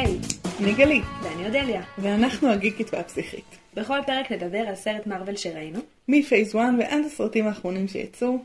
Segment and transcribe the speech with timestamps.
[0.00, 0.18] היי,
[0.60, 1.82] אני גלית, ואני אודליה.
[1.98, 3.44] ואנחנו הגיקית והפסיכית.
[3.74, 8.38] בכל פרק נדבר על סרט מארוול שראינו, מפייס 1 ועד הסרטים האחרונים שיצאו,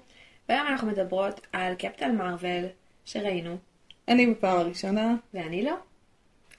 [0.50, 2.66] והיום אנחנו מדברות על קפטן מארוול
[3.06, 3.58] שראינו,
[4.08, 5.74] אני בפעם הראשונה, ואני לא.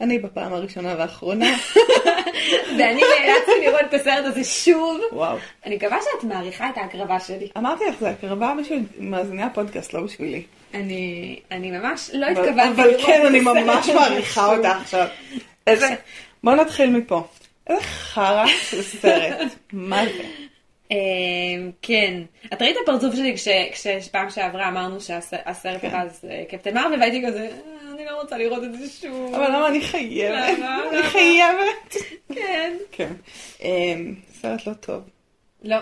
[0.00, 1.46] אני בפעם הראשונה והאחרונה.
[2.78, 5.00] ואני נאלצתי לראות את הסרט הזה שוב.
[5.12, 5.38] וואו.
[5.66, 7.48] אני מקווה שאת מעריכה את ההקרבה שלי.
[7.56, 10.42] אמרתי לך, זה הקרבה בשביל מאזיני הפודקאסט, לא בשבילי.
[10.80, 14.46] אני, אני ממש לא התכוונתי אבל כן, אני ממש מעריכה.
[14.56, 15.06] אותה עכשיו.
[15.66, 15.94] איזה...
[16.44, 17.26] בוא נתחיל מפה.
[17.66, 19.36] איזה חרא של סרט.
[19.72, 20.22] מה זה?
[20.90, 20.96] אמ,
[21.82, 22.22] כן.
[22.52, 23.48] את ראית את הפרצוף שלי כש-
[24.00, 25.40] כשפעם שעברה אמרנו שהסרט
[25.80, 25.86] כן.
[25.88, 29.34] הבא זה קפטן מארוול, והייתי כזה, "אה, אני לא רוצה לראות את זה שוב.
[29.34, 30.58] אבל למה אני חייבת?
[30.92, 31.02] אני?
[31.02, 31.94] חייבת.
[32.34, 32.72] כן.
[32.92, 33.12] כן.
[33.62, 35.02] אמ, סרט לא טוב.
[35.64, 35.76] לא,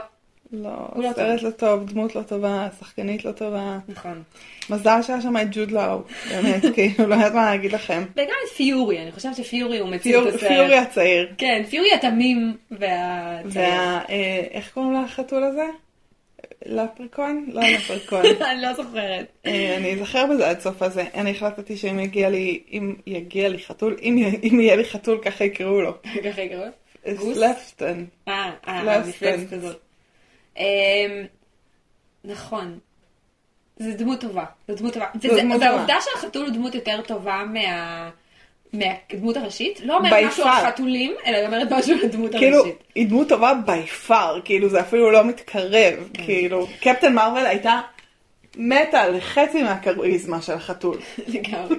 [0.63, 3.79] לא, לא סרט לא טוב, דמות לא טובה, שחקנית לא טובה.
[3.89, 4.23] נכון.
[4.71, 8.03] מזל שהיה שם את ג'וד לאו, באמת, כאילו, לא יודעת מה להגיד לכם.
[8.17, 10.51] וגם את פיורי, אני חושבת שפיורי הוא מציל פיור- את הסרט.
[10.51, 11.33] פיורי הצעיר.
[11.39, 13.45] כן, פיורי התמים והצעיר.
[13.65, 14.01] וה...
[14.11, 15.65] אה, איך קוראים לחתול הזה?
[16.67, 17.47] לפרקון?
[17.53, 18.23] לא לפרקון.
[18.51, 19.27] אני לא זוכרת.
[19.47, 21.05] אה, אני אזכר בזה עד סוף הזה.
[21.15, 25.81] אני החלטתי שאם יגיע לי, אם יגיע לי חתול, אם יהיה לי חתול ככה יקראו
[25.81, 25.93] לו.
[26.25, 26.65] ככה יקראו?
[27.17, 27.39] גוס?
[27.39, 28.07] לפסטון.
[28.29, 29.53] אה, אה, המפלצת הספנס.
[29.53, 29.77] הזאת.
[29.77, 29.84] אמ,
[32.25, 32.79] נכון.
[33.79, 34.45] זו דמות טובה.
[34.69, 35.07] זו דמות טובה.
[35.23, 35.57] טובה.
[35.61, 38.11] והעובדה שהחתול הוא דמות יותר טובה מה...
[38.75, 40.45] מהדמות הראשית, לא אומרת משהו.
[40.45, 42.83] על חתולים, אלא אומרת משהו על הדמות כאילו, הראשית.
[42.95, 47.81] היא דמות טובה בי פאר, כאילו זה אפילו לא מתקרב, כאילו, קפטן מרוויל הייתה
[48.57, 50.99] מתה על חצי מהכריזמה של החתול.
[51.29, 51.77] לגמרי.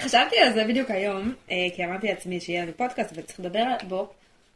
[0.00, 4.08] חשבתי על זה בדיוק היום, אה, כי אמרתי לעצמי שיהיה לנו פודקאסט וצריך לדבר בו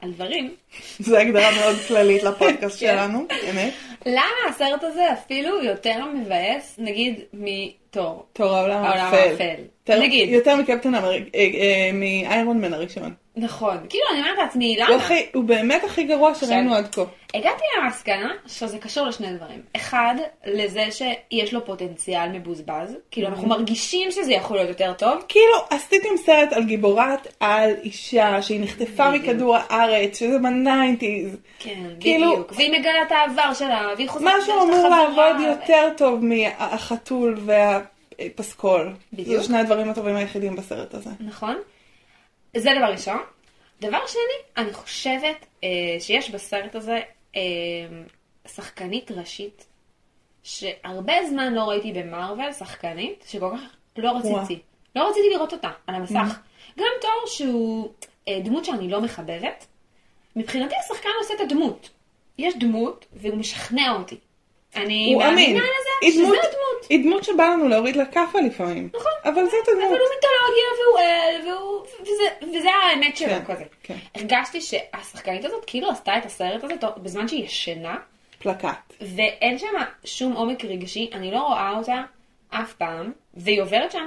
[0.07, 0.55] על דברים.
[0.99, 2.87] זו הגדרה מאוד כללית לפודקאסט כן.
[2.87, 3.73] שלנו, אמת.
[4.07, 8.27] למה הסרט הזה אפילו יותר מבאס, נגיד, מתור?
[8.33, 9.55] תור העולם האפל.
[9.89, 10.29] נגיד.
[10.29, 13.15] יותר מקפטן אמריק, אה, אה, מאיירון מן הראשון.
[13.37, 13.77] נכון.
[13.89, 14.97] כאילו, אני אומרת לעצמי, הוא למה?
[15.05, 17.03] הכי- הוא באמת הכי גרוע שראינו עד כה.
[17.35, 19.63] הגעתי למסקנה שזה קשור לשני דברים.
[19.77, 20.15] אחד,
[20.47, 22.97] לזה שיש לו פוטנציאל מבוזבז.
[23.11, 25.25] כאילו, אנחנו מרגישים שזה יכול להיות יותר טוב.
[25.29, 29.11] כאילו, עשיתם סרט על גיבורת על אישה שהיא נחטפה.
[29.11, 31.37] מכדור הארץ, שזה בניינטיז.
[31.59, 32.53] כן, כאילו- בדיוק.
[32.57, 34.33] והיא מגלה את העבר שלה, והיא חוזרת...
[34.39, 34.89] משהו יש לה אמור.
[34.89, 37.39] לעבוד יותר טוב מהחתול
[38.19, 38.93] והפסקול.
[39.13, 39.41] בדיוק.
[39.41, 41.11] זה שני הדברים הטובים היחידים בסרט הזה.
[41.21, 41.57] נכון.
[42.57, 43.19] זה דבר ראשון.
[43.81, 45.69] דבר שני, אני חושבת אה,
[46.01, 47.01] שיש בסרט הזה
[47.37, 47.41] אה,
[48.47, 49.67] שחקנית ראשית,
[50.43, 54.61] שהרבה זמן לא ראיתי במארוול שחקנית, שכל כך לא רציתי.
[54.97, 56.39] לא רציתי לראות אותה על המסך.
[56.79, 57.93] גם תור שהוא
[58.29, 59.67] אה, דמות שאני לא מחבבת,
[60.37, 61.91] מבחינתי השחקן עושה את הדמות.
[62.39, 64.17] יש דמות, והוא משכנע אותי.
[64.77, 65.15] אני.
[65.15, 66.87] מאמינה לזה דמות- הדמות.
[66.91, 68.89] היא דמות שבא לנו להוריד לה כאפה לפעמים.
[68.95, 69.13] נכון.
[69.25, 69.85] אבל זאת הדמות.
[69.85, 71.83] אבל הוא מיתולוגיה והוא אל, והוא...
[72.03, 73.65] וזה, וזה האמת שלו כן, כזה.
[73.83, 73.97] כן.
[74.15, 77.97] הרגשתי שהשחקנית הזאת כאילו עשתה את הסרט הזה בזמן שהיא ישנה,
[78.39, 78.93] פלקט.
[79.01, 79.67] ואין שם
[80.05, 82.03] שום עומק רגשי, אני לא רואה אותה
[82.51, 84.07] אף פעם, והיא עוברת שם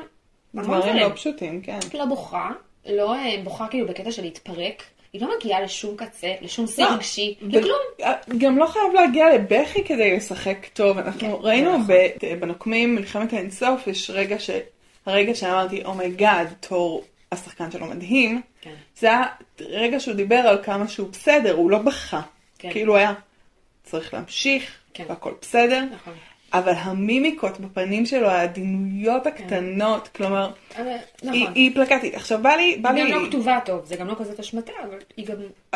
[0.56, 0.96] דברים.
[0.96, 1.80] לא פשוטים, כן.
[1.94, 2.50] לא בוכה,
[2.86, 4.84] לא אה, בוכה כאילו בקטע של להתפרק,
[5.14, 7.80] היא לא מגיעה לשום קצה, לשום שיא לא, רגשי, לכלום.
[8.38, 10.98] גם לא חייב להגיע לבכי כדי לשחק טוב.
[10.98, 11.88] אנחנו כן, ראינו נכון.
[11.88, 14.50] ב- בנוקמים מלחמת האינסוף, יש רגע ש...
[15.06, 18.74] הרגע שאמרתי, oh my God, תור, השחקן שלו מדהים, כן.
[19.00, 19.24] זה היה
[19.60, 22.22] רגע שהוא דיבר על כמה שהוא בסדר, הוא לא בכה.
[22.60, 22.72] כן.
[22.72, 23.14] כאילו היה
[23.84, 25.04] צריך להמשיך, כן.
[25.10, 25.84] והכל בסדר.
[25.94, 26.14] נכון.
[26.54, 31.28] אבל המימיקות בפנים שלו, העדינויות הקטנות, כלומר, אבל- היא, כן.
[31.42, 31.52] נכון.
[31.56, 32.16] היא פלקטית.
[32.16, 34.72] עכשיו בא לי, בא היא לי, גם לא כתובה טוב, זה גם לא כזאת אשמתה,
[34.90, 35.36] אבל היא גם...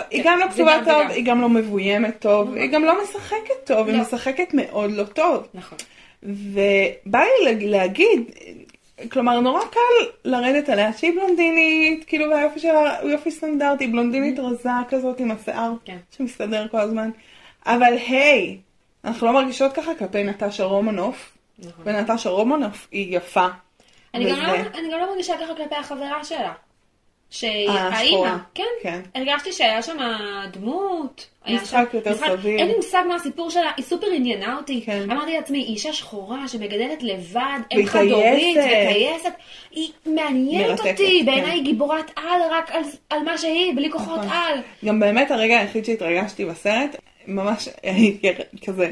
[0.10, 1.10] היא כן, גם לא כתובה גם- טוב, גם.
[1.10, 4.02] היא גם לא מבוימת טוב, היא גם לא משחקת טוב, היא לא.
[4.02, 5.48] משחקת מאוד לא טוב.
[5.54, 5.78] נכון.
[6.24, 8.22] ובא לי להג- להגיד,
[9.12, 14.70] כלומר נורא קל לרדת עליה שהיא בלונדינית, כאילו והיופי שלה הוא יופי סטנדרטי, בלונדינית רזה
[14.90, 15.98] כזאת עם השיער כן.
[16.18, 17.10] שמסתדר כל הזמן,
[17.66, 18.58] אבל היי,
[19.06, 21.72] אנחנו לא מרגישות ככה כלפי נטשה רומנוף, נכון.
[21.86, 23.48] ונטשה רומנוף היא יפה.
[24.13, 26.54] אני גם, וזה- לא, אני גם לא מרגישה ככה כלפי החברה שלה.
[27.30, 28.36] שהיא אה, האימא.
[28.54, 28.63] כן.
[28.81, 29.01] כן.
[29.16, 29.98] הרגשתי שהיה שם
[30.51, 31.28] דמות.
[31.48, 32.57] משחק שם- יותר סביר.
[32.60, 34.81] אין לי מושג מה הסיפור שלה, היא סופר עניינה אותי.
[34.86, 35.12] כן.
[35.12, 37.39] אמרתי לעצמי, היא אישה שחורה שמגדלת לבד,
[37.72, 38.60] אם והיא חד-הורית, טייסת.
[38.89, 39.33] וטייסת.
[39.72, 41.25] היא מעניינת מרתקת, אותי, כן.
[41.25, 44.30] בעיניי היא גיבורת על רק על, על מה שהיא, בלי כוחות נכון.
[44.31, 44.60] על.
[44.86, 46.95] גם באמת הרגע היחיד שהתרגשתי בסרט,
[47.28, 48.30] ממש הייתי
[48.66, 48.92] כזה,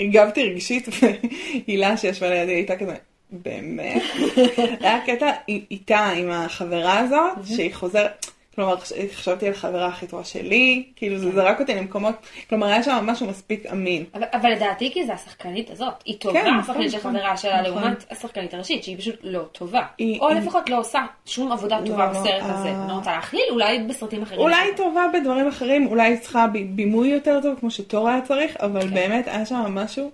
[0.00, 2.94] הגבתי רגשית, והילה שישבה לידי הייתה כזה,
[3.30, 4.02] באמת?
[4.80, 8.26] היה קטע איתה, עם החברה הזאת, שהיא חוזרת,
[8.58, 12.14] כלומר, חש- חשבתי על חברה הכי טובה שלי, כאילו זה זרק אותי למקומות,
[12.48, 14.04] כלומר היה שם משהו מספיק אמין.
[14.14, 15.92] אבל, אבל לדעתי כי זה השחקנית הזאת.
[16.04, 17.82] היא טובה, כן, נכון, השחקנית של נכון, חברה שלה, נכון.
[17.82, 19.82] לעומת השחקנית הראשית, שהיא פשוט לא טובה.
[19.98, 22.58] היא- או היא- לפחות לא עושה שום עבודה טובה לא, בסרט אה.
[22.58, 22.68] הזה.
[22.68, 24.40] אני לא רוצה להכליל, אולי בסרטים אחרים.
[24.40, 24.76] אולי היא.
[24.76, 28.94] טובה בדברים אחרים, אולי היא צריכה בימוי יותר טוב, כמו שתור היה צריך, אבל כן.
[28.94, 30.10] באמת היה שם משהו.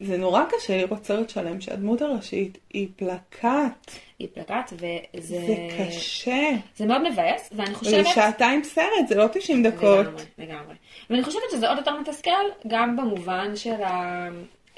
[0.00, 3.90] זה נורא קשה לראות סרט שלם שהדמות הראשית היא פלקט.
[4.18, 6.50] היא פלקט, וזה זה קשה.
[6.76, 8.06] זה מאוד מבאס, ואני זה חושבת...
[8.06, 10.06] שעתיים סרט, זה לא 90 דקות.
[10.06, 10.74] לגמרי, לגמרי.
[11.10, 12.30] ואני חושבת שזה עוד יותר מתסכל,
[12.68, 14.28] גם במובן של ה...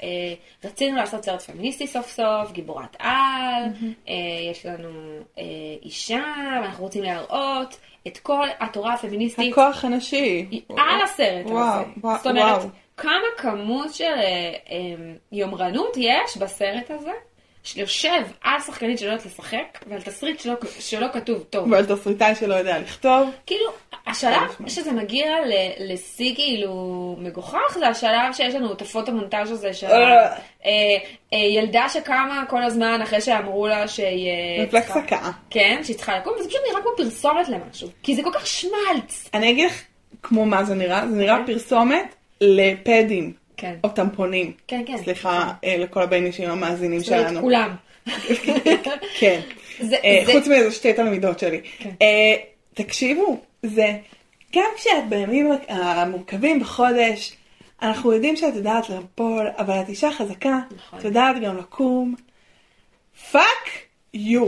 [0.03, 0.33] אה,
[0.63, 3.63] רצינו לעשות סרט פמיניסטי סוף סוף, גיבורת על,
[4.09, 4.13] אה,
[4.51, 4.89] יש לנו
[5.37, 5.43] אה,
[5.83, 6.23] אישה,
[6.61, 7.77] ואנחנו רוצים להראות
[8.07, 10.61] את כל התורה הפמיניסטית הכוח הנשי.
[10.69, 11.83] על הסרט וואו, הזה.
[11.97, 12.69] וואו, זאת אומרת, וואו.
[13.01, 14.77] כמה כמות של אה, אה,
[15.31, 17.11] יומרנות יש בסרט הזה,
[17.63, 21.71] שיושב על שחקנית שלא יודעת לשחק, ועל תסריט שלא, שלא כתוב טוב.
[21.71, 23.29] ועל תסריטאי שלא יודע לכתוב.
[23.45, 23.65] כאילו,
[24.07, 24.67] השלב.
[24.67, 25.25] שזה מגיע
[25.79, 26.75] לשיא כאילו
[27.19, 30.35] מגוחך, זה השלב שיש לנו את הפוטו-מונטאז' הזה של אה.
[30.65, 30.97] אה,
[31.33, 34.31] אה, ילדה שקמה כל הזמן אחרי שאמרו לה שהיא...
[34.71, 35.31] צריכה- הקאה.
[35.49, 37.87] כן, שהיא צריכה לקום, וזה פשוט נראה כמו פרסומת למשהו.
[38.03, 39.29] כי זה כל כך שמלץ.
[39.33, 39.81] אני אגיד לך
[40.23, 41.45] כמו מה זה נראה, זה נראה כן.
[41.45, 43.33] פרסומת לפדים.
[43.57, 43.75] כן.
[43.83, 44.51] או טמפונים.
[44.67, 44.97] כן, כן.
[45.03, 47.41] סליחה אה, לכל הביינישים המאזינים זאת אומרת, שלנו.
[47.41, 47.75] כולם.
[49.19, 49.39] כן.
[49.79, 51.61] זה- אה, זה- חוץ מאיזה שתי תלמידות שלי.
[51.79, 51.89] כן.
[52.01, 52.35] אה,
[52.73, 53.91] תקשיבו, זה
[54.55, 57.33] גם כשאת בימים המורכבים בחודש,
[57.81, 60.99] אנחנו יודעים שאת יודעת ליפול, אבל את אישה חזקה, נכון.
[60.99, 62.15] את יודעת גם לקום.
[63.31, 63.69] fuck
[64.13, 64.47] you.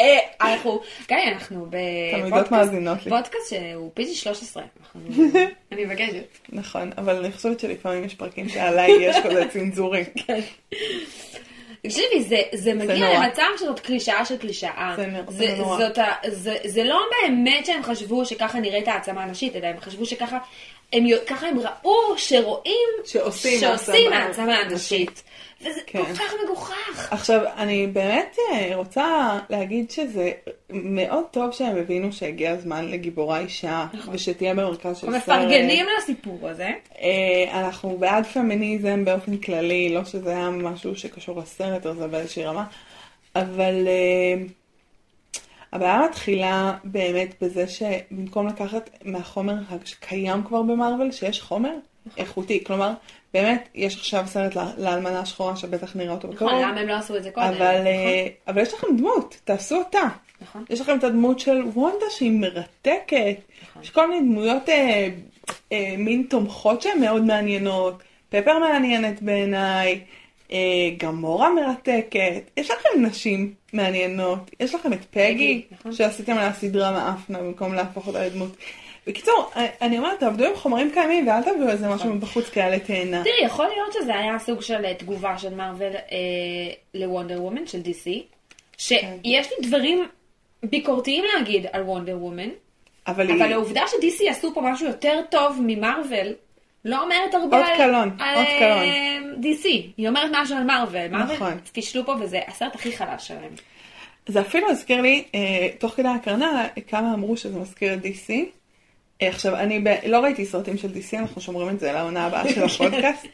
[0.00, 3.10] אה, אנחנו, גיא, אנחנו בפודקאסט, מאזינות לי.
[3.10, 4.62] פודקאסט שהוא PG 13.
[4.80, 5.00] אנחנו-
[5.72, 6.24] אני מבקשת.
[6.48, 10.04] נכון, אבל אני חושבת שלפעמים יש פרקים שעליי יש כזה צנזורים.
[11.82, 12.94] תקשיבי, זה, זה מגיע.
[13.24, 14.94] למצב שזאת קלישאה של קלישאה.
[15.28, 15.78] זה נורא,
[16.64, 20.38] זה, לא באמת שהם חשבו שככה נראית העצמה הנשית, אלא הם חשבו שככה
[20.92, 21.06] הם,
[21.58, 25.22] ראו שרואים שעושים העצמה הנשית.
[25.60, 26.04] וזה כן.
[26.04, 27.12] כל כך מגוחך.
[27.12, 30.30] עכשיו, אני באמת אה, רוצה להגיד שזה
[30.70, 35.38] מאוד טוב שהם הבינו שהגיע הזמן לגיבורה אישה, ושתהיה במרכז של אנחנו סרט.
[35.38, 36.70] מפרגנים לסיפור הזה.
[37.02, 42.64] אה, אנחנו בעד פמיניזם באופן כללי, לא שזה היה משהו שקשור לסרט הזה באיזושהי רמה,
[43.36, 44.42] אבל אה,
[45.72, 51.72] הבעיה מתחילה באמת בזה שבמקום לקחת מהחומר שקיים כבר במרוויל, שיש חומר
[52.16, 52.92] איכותי, כלומר,
[53.34, 57.16] באמת, יש עכשיו סרט לאלמנה השחורה שבטח נראה אותו בקרוב, נכון, למה הם לא עשו
[57.16, 57.46] את זה קודם?
[57.46, 57.86] אבל, נכון?
[57.86, 60.08] אה, אבל יש לכם דמות, תעשו אותה.
[60.40, 60.64] נכון.
[60.70, 63.36] יש לכם את הדמות של וונדה שהיא מרתקת.
[63.62, 63.82] נכון.
[63.82, 65.08] יש כל מיני דמויות אה,
[65.72, 68.02] אה, מין תומכות שהן מאוד מעניינות.
[68.28, 70.00] פפר מעניינת בעיניי.
[70.52, 70.58] אה,
[70.96, 72.50] גמורה מרתקת.
[72.56, 74.50] יש לכם נשים מעניינות.
[74.60, 75.92] יש לכם את פגי, פגי, נכון.
[75.92, 78.56] שעשיתם עליה סדרה מאפנה במקום להפוך אותה לדמות.
[79.08, 83.22] בקיצור, אני- אני אומרת, תעבדו עם חומרים קיימים ואל תביאו איזה משהו מבחוץ כאלה תאנה.
[83.24, 86.18] תראי, יכול להיות שזה היה סוג של אה, תגובה של מארוול אה,
[86.94, 88.10] לוונדר וומן של DC,
[88.78, 90.08] שיש לי דברים
[90.62, 92.48] ביקורתיים להגיד על וונדר וומן,
[93.06, 93.42] אבל היא...
[93.42, 96.26] העובדה ש-DC עשו פה משהו יותר טוב ממארוול,
[96.84, 99.42] לא אומרת הרבה אות על, קלון, על אה, קלון.
[99.42, 99.64] DC,
[99.96, 101.52] היא אומרת משהו על מארוול נכון.
[101.72, 103.52] פישלו פה וזה הסרט הכי חלש שלהם.
[104.26, 108.32] זה אפילו הזכיר לי, אה, תוך כדי ההקרנה, כמה אמרו שזה מזכיר את DC.
[109.22, 109.88] אה, עכשיו, אני ב...
[110.06, 113.26] לא ראיתי סרטים של DC, אנחנו שומרים את זה לעונה הבאה של הפודקאסט,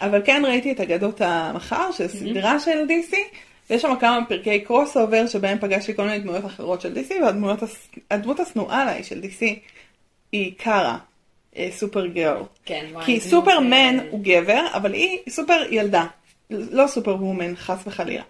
[0.00, 3.14] אבל כן ראיתי את אגדות המחר, של סדרה של DC,
[3.70, 7.12] ויש שם כמה פרקי crossover שבהם פגשתי כל מיני דמויות אחרות של DC,
[8.10, 9.44] והדמות השנואה עליי של DC
[10.32, 10.98] היא קארה,
[11.56, 12.42] אה, Supergirl.
[12.64, 16.06] כן, וואי, כי סופרמן הוא גבר, אבל היא סופר ילדה,
[16.70, 18.22] לא superwoman, חס וחלילה.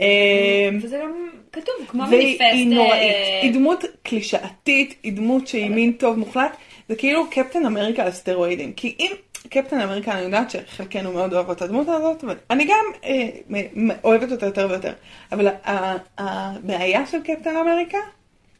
[0.00, 2.42] אה, וזה גם כתוב, כמו והיא מניפסט.
[2.52, 6.56] היא נוראית, אה, היא דמות קלישאתית, היא דמות שהיא מין טוב מוחלט,
[6.88, 9.12] זה כאילו קפטן אמריקה על סטרואידים, כי אם
[9.48, 13.28] קפטן אמריקה, אני יודעת שחלקנו מאוד אוהבות את הדמות הזאת, ואני גם אה,
[14.04, 14.92] אוהבת אותה יותר ויותר,
[15.32, 15.48] אבל
[16.18, 17.98] הבעיה של קפטן אמריקה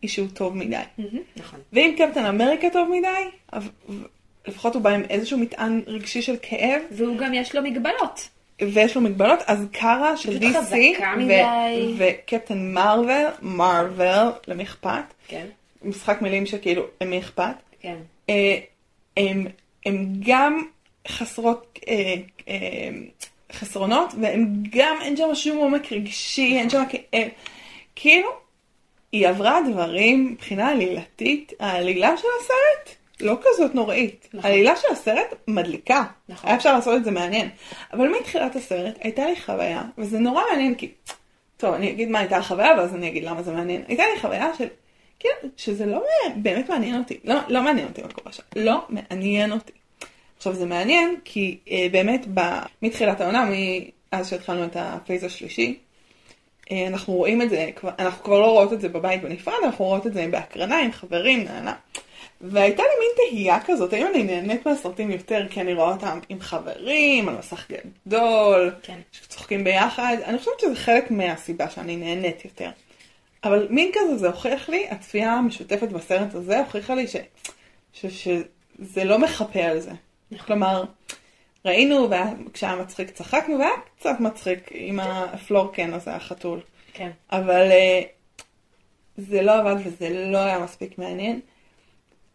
[0.02, 0.76] היא שהוא טוב מדי.
[1.37, 1.61] נכון.
[1.73, 3.59] ואם קפטן אמריקה טוב מדי,
[4.47, 8.28] לפחות הוא בא עם איזשהו מטען רגשי של כאב, והוא גם יש לו מגבלות.
[8.75, 10.75] ויש לו מגבלות, אז קארה של DC,
[11.28, 11.33] ו-.
[11.99, 15.14] וקפטן מרוויל, מרוויל, למי אכפת?
[15.28, 15.47] כן,
[15.83, 17.54] משחק מילים שכאילו, למי אכפת?
[17.81, 17.97] כן.
[18.31, 18.59] אה,
[19.16, 19.47] הם,
[19.87, 20.62] הם גם
[21.09, 22.14] חסרות אה,
[22.49, 22.88] אה,
[23.52, 27.28] חסרונות, והם גם, אין שם שום עומק רגשי, אין שם כאב.
[27.97, 28.28] כאילו,
[29.12, 34.28] היא עברה דברים מבחינה עלילתית, העלילה של הסרט לא כזאת נוראית.
[34.34, 34.50] נכון.
[34.50, 36.04] העלילה של הסרט מדליקה.
[36.28, 36.48] נכון.
[36.48, 37.48] היה אפשר לעשות את זה מעניין.
[37.92, 40.90] אבל מתחילת הסרט הייתה לי חוויה, וזה נורא מעניין כי...
[41.56, 43.82] טוב, אני אגיד מה הייתה החוויה, ואז אני אגיד למה זה מעניין.
[43.88, 44.66] הייתה לי חוויה של
[45.22, 46.02] כן, שזה לא
[46.36, 49.72] באמת מעניין אותי, לא, לא מעניין אותי מה קורה שם, לא מעניין אותי.
[50.36, 52.40] עכשיו זה מעניין כי אה, באמת ב,
[52.82, 53.50] מתחילת העונה,
[54.12, 55.78] מאז שהתחלנו את הפייס השלישי,
[56.70, 60.06] אה, אנחנו רואים את זה, אנחנו כבר לא רואות את זה בבית בנפרד, אנחנו רואות
[60.06, 61.74] את זה בהקרנה עם חברים, נענה.
[62.42, 66.40] והייתה לי מין תהייה כזאת, האם אני נהנית מהסרטים יותר כי אני רואה אותם עם
[66.40, 67.70] חברים, על מסך
[68.06, 69.00] גדול, כן.
[69.12, 72.70] שצוחקים ביחד, אני חושבת שזה חלק מהסיבה שאני נהנית יותר.
[73.44, 77.16] אבל מין כזה זה הוכיח לי, הצפייה המשותפת בסרט הזה הוכיחה לי ש,
[77.92, 79.90] ש, שזה לא מחפה על זה.
[80.46, 80.84] כלומר,
[81.64, 82.08] ראינו,
[82.46, 86.61] וכשהיה מצחיק צחקנו, והיה קצת מצחיק עם הפלורקן הזה, החתול.
[86.92, 87.11] כן.
[87.32, 88.42] אבל uh,
[89.16, 91.40] זה לא עבד וזה לא היה מספיק מעניין.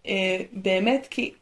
[0.08, 0.10] Uh,
[0.54, 1.34] באמת כי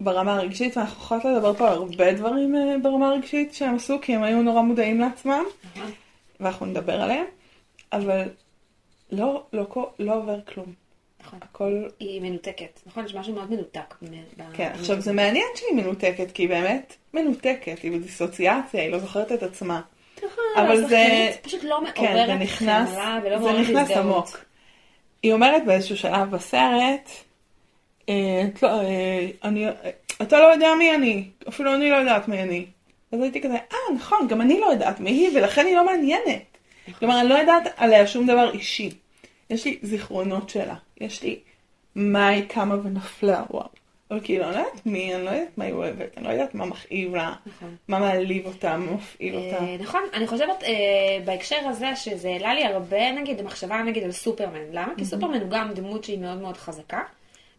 [0.00, 4.14] ברמה הרגשית, ואנחנו יכולות לדבר פה על הרבה דברים uh, ברמה הרגשית שהם עשו, כי
[4.14, 5.44] הם היו נורא מודעים לעצמם,
[6.40, 7.24] ואנחנו נדבר עליהם,
[7.92, 8.28] אבל
[9.12, 10.72] לא, לא, לא, לא עובר כלום.
[11.20, 11.38] נכון.
[11.42, 11.82] הכל...
[12.00, 13.04] היא מנותקת, נכון?
[13.04, 13.94] יש משהו מאוד מנותק.
[14.52, 19.32] כן, עכשיו זה מעניין שהיא מנותקת, כי היא באמת מנותקת, היא בדיסוציאציה, היא לא זוכרת
[19.32, 19.80] את עצמה.
[20.16, 21.30] נכון, אבל זה...
[21.42, 24.26] פשוט לא כן, מעוררת חמלה ולא זה מעוררת נכנס הזדהות.
[24.26, 24.44] עמוק.
[25.22, 27.27] היא אומרת באיזשהו שלב בסרט, אה,
[28.10, 29.66] את לא, אה, אני,
[30.22, 32.66] אתה לא יודע מי אני, אפילו אני לא יודעת מי אני.
[33.12, 36.58] אז הייתי כזה, אה נכון, גם אני לא יודעת מי היא, ולכן היא לא מעניינת.
[36.98, 38.90] כלומר, אני לא יודעת עליה שום דבר אישי.
[39.50, 41.38] יש לי זיכרונות שלה, יש לי
[41.94, 43.68] מה היא קמה ונפלה, וואו.
[44.10, 46.54] אבל כאילו, אני לא יודעת מי, אני לא יודעת מה היא אוהבת, אני לא יודעת
[46.54, 47.76] מה מכאיב לה, נכון.
[47.88, 49.56] מה מעליב אותה, מה מפעיל אותה.
[49.56, 54.12] אה, נכון, אני חושבת אה, בהקשר הזה שזה העלה לי הרבה נגיד מחשבה נגיד על
[54.12, 54.72] סופרמן.
[54.72, 54.92] למה?
[54.96, 57.02] כי סופרמן הוא גם דמות שהיא מאוד מאוד חזקה,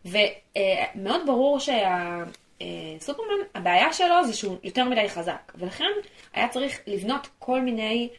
[0.06, 5.86] ומאוד ברור שהסופרמן, הבעיה שלו זה שהוא יותר מדי חזק, ולכן
[6.34, 8.10] היה צריך לבנות כל מיני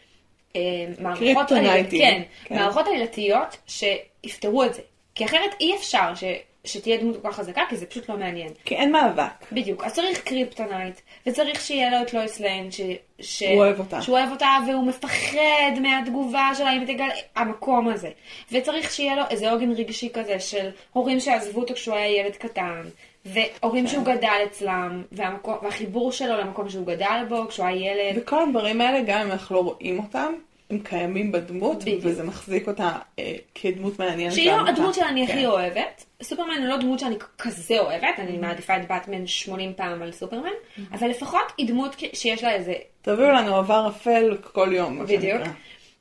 [0.57, 0.61] אה,
[1.01, 1.21] מערכות.
[1.53, 2.55] עלילת- כן, כן.
[2.55, 4.83] מערכות עלילתיות שיפתרו את זה.
[5.15, 6.25] כי אחרת אי אפשר ש...
[6.65, 8.49] שתהיה דמות כל כך חזקה, כי זה פשוט לא מעניין.
[8.65, 9.53] כי אין מאבק.
[9.53, 12.81] בדיוק, אז צריך קריפטונייט, וצריך שיהיה לו את לואיס ליין, ש...
[13.21, 13.43] ש...
[13.43, 14.03] הוא אוהב אותה.
[14.03, 18.11] שהוא אוהב אותה, והוא מפחד מהתגובה שלה, אם תגלה, המקום הזה.
[18.53, 22.83] וצריך שיהיה לו איזה עוגן רגשי כזה של הורים שעזבו אותו כשהוא היה ילד קטן,
[23.25, 23.91] והורים כן.
[23.91, 28.23] שהוא גדל אצלם, והמקום, והחיבור שלו למקום שהוא גדל בו כשהוא היה ילד.
[28.23, 30.33] וכל הדברים האלה, גם אם אנחנו לא רואים אותם,
[30.71, 32.01] הם קיימים בדמות, בדיוק.
[32.05, 34.33] וזה מחזיק אותה אה, כדמות מעניינת.
[34.33, 34.69] שהיא לא.
[34.69, 35.33] הדמות שאני כן.
[35.33, 36.05] הכי אוהבת.
[36.23, 40.51] סופרמן הוא לא דמות שאני כזה אוהבת, אני מעדיפה את באטמן 80 פעם על סופרמן,
[40.93, 45.43] אבל לפחות היא דמות שיש לה איזה תביאו לנו עבר אפל כל יום, בדיוק.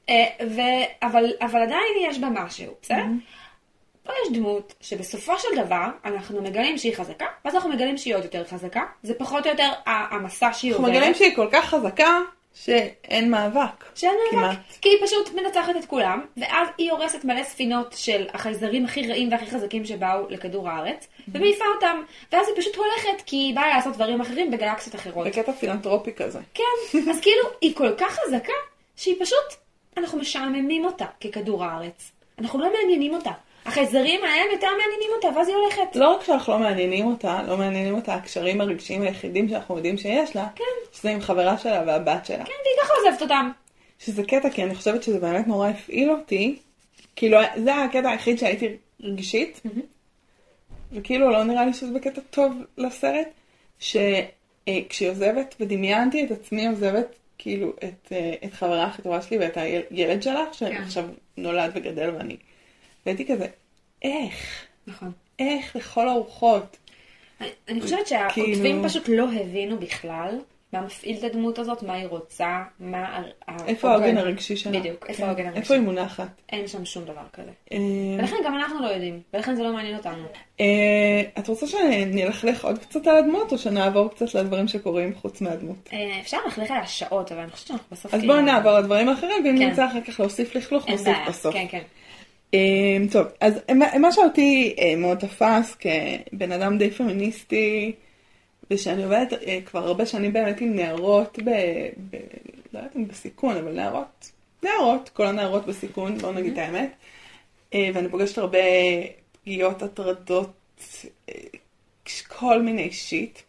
[0.09, 3.03] אה, ו- אבל, אבל עדיין יש בה משהו, בסדר?
[4.03, 8.23] פה יש דמות שבסופו של דבר אנחנו מגלים שהיא חזקה, ואז אנחנו מגלים שהיא עוד
[8.23, 8.83] יותר חזקה.
[9.03, 10.99] זה פחות או יותר המסע שהיא אנחנו עוברת.
[10.99, 12.19] מגלים שהיא כל כך חזקה,
[12.53, 13.85] שאין מאבק.
[13.95, 14.57] שאין מאבק, כמעט.
[14.81, 19.31] כי היא פשוט מנצחת את כולם, ואז היא הורסת מלא ספינות של החייזרים הכי רעים
[19.31, 22.01] והכי חזקים שבאו לכדור הארץ, ומעיפה אותם,
[22.31, 25.27] ואז היא פשוט הולכת, כי היא באה לעשות דברים אחרים בגלקסיות אחרות.
[25.27, 26.39] בקטע פילנטרופי כזה.
[26.53, 28.53] כן, אז כאילו, היא כל כך חזקה,
[28.95, 29.59] שהיא פשוט,
[29.97, 32.11] אנחנו משעממים אותה ככדור הארץ.
[32.39, 33.31] אנחנו לא מעניינים אותה.
[33.69, 35.95] החייזרים האלה יותר מעניינים אותה, ואז היא הולכת.
[35.95, 40.35] לא רק שאנחנו לא מעניינים אותה, לא מעניינים אותה הקשרים הרגשיים היחידים שאנחנו יודעים שיש
[40.35, 40.63] לה, כן.
[40.91, 42.37] שזה עם חברה שלה והבת שלה.
[42.37, 43.51] כן, והיא ככה עוזבת אותם.
[43.99, 46.59] שזה קטע, כי אני חושבת שזה באמת נורא הפעיל אותי.
[47.15, 48.67] כאילו, זה הקטע היחיד שהייתי
[49.01, 49.61] רגשית,
[50.91, 53.27] וכאילו לא נראה לי שזה בקטע טוב לסרט,
[53.79, 59.57] שכשהיא עוזבת, ודמיינתי את עצמי עוזבת, כאילו, את, אה, את חברה הכי טובה שלי ואת
[59.57, 61.05] הילד שלה, שעכשיו
[61.37, 62.37] נולד וגדל ואני.
[63.05, 63.45] והייתי כזה,
[64.01, 64.65] איך?
[64.87, 65.11] נכון.
[65.39, 66.77] איך לכל הרוחות?
[67.41, 70.39] אני- אני חושבת שהכותבים כאילו- פשוט לא הבינו בכלל
[70.73, 73.21] מה מפעיל את הדמות הזאת, מה היא רוצה, מה...
[73.67, 74.79] איפה העוגן הרגשי שלה?
[74.79, 75.27] בדיוק, איפה כן.
[75.27, 75.59] העוגן הרגשי.
[75.59, 76.27] איפה היא מונחת?
[76.51, 77.49] אין שם שום דבר כזה.
[77.71, 77.77] אה,
[78.19, 80.23] ולכן גם אנחנו לא יודעים, ולכן זה לא מעניין אותנו.
[80.59, 80.65] אה,
[81.39, 85.89] את רוצה שנלכלך עוד קצת על הדמות, או שנעבור קצת לדברים שקורים חוץ מהדמות?
[85.93, 88.13] אה, אפשר ללכלך על השעות, אבל אני חושבת שאנחנו בסוף...
[88.13, 89.67] אז כאילו- בואו נעבור לדברים האחרים, ואם כן.
[89.69, 91.17] נמצא אחר כך להוסיף לכלוך, נוסיף.
[91.27, 91.53] בסוף.
[91.53, 91.81] כן, כן.
[92.53, 93.53] אה, טוב, אז
[94.01, 97.91] מה- שאותי אה, מאוד תפס כבן אדם די פמיניסטי,
[98.71, 101.49] ושאני עובדת אה, כבר הרבה שנים באמת עם נערות, ב,
[102.09, 102.15] ב,
[102.73, 104.31] לא יודעת אם בסיכון, אבל נערות,
[104.63, 106.91] נערות, כל הנערות בסיכון, בואו נגיד את האמת.
[107.73, 108.59] אה, ואני פוגשת הרבה
[109.43, 110.51] פגיעות, הטרדות,
[112.27, 113.39] כל מיני שיט.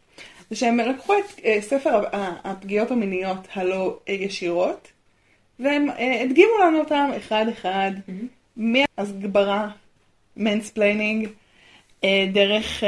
[0.51, 2.01] ושהם לקחו את ספר
[2.45, 4.89] הפגיעות המיניות הלא ישירות,
[5.59, 5.87] והם
[6.23, 7.91] הדגימו לנו אותם אחד אחד,
[8.57, 9.69] מהסגברה,
[10.37, 11.29] mansplaining,
[12.05, 12.85] אה, דרך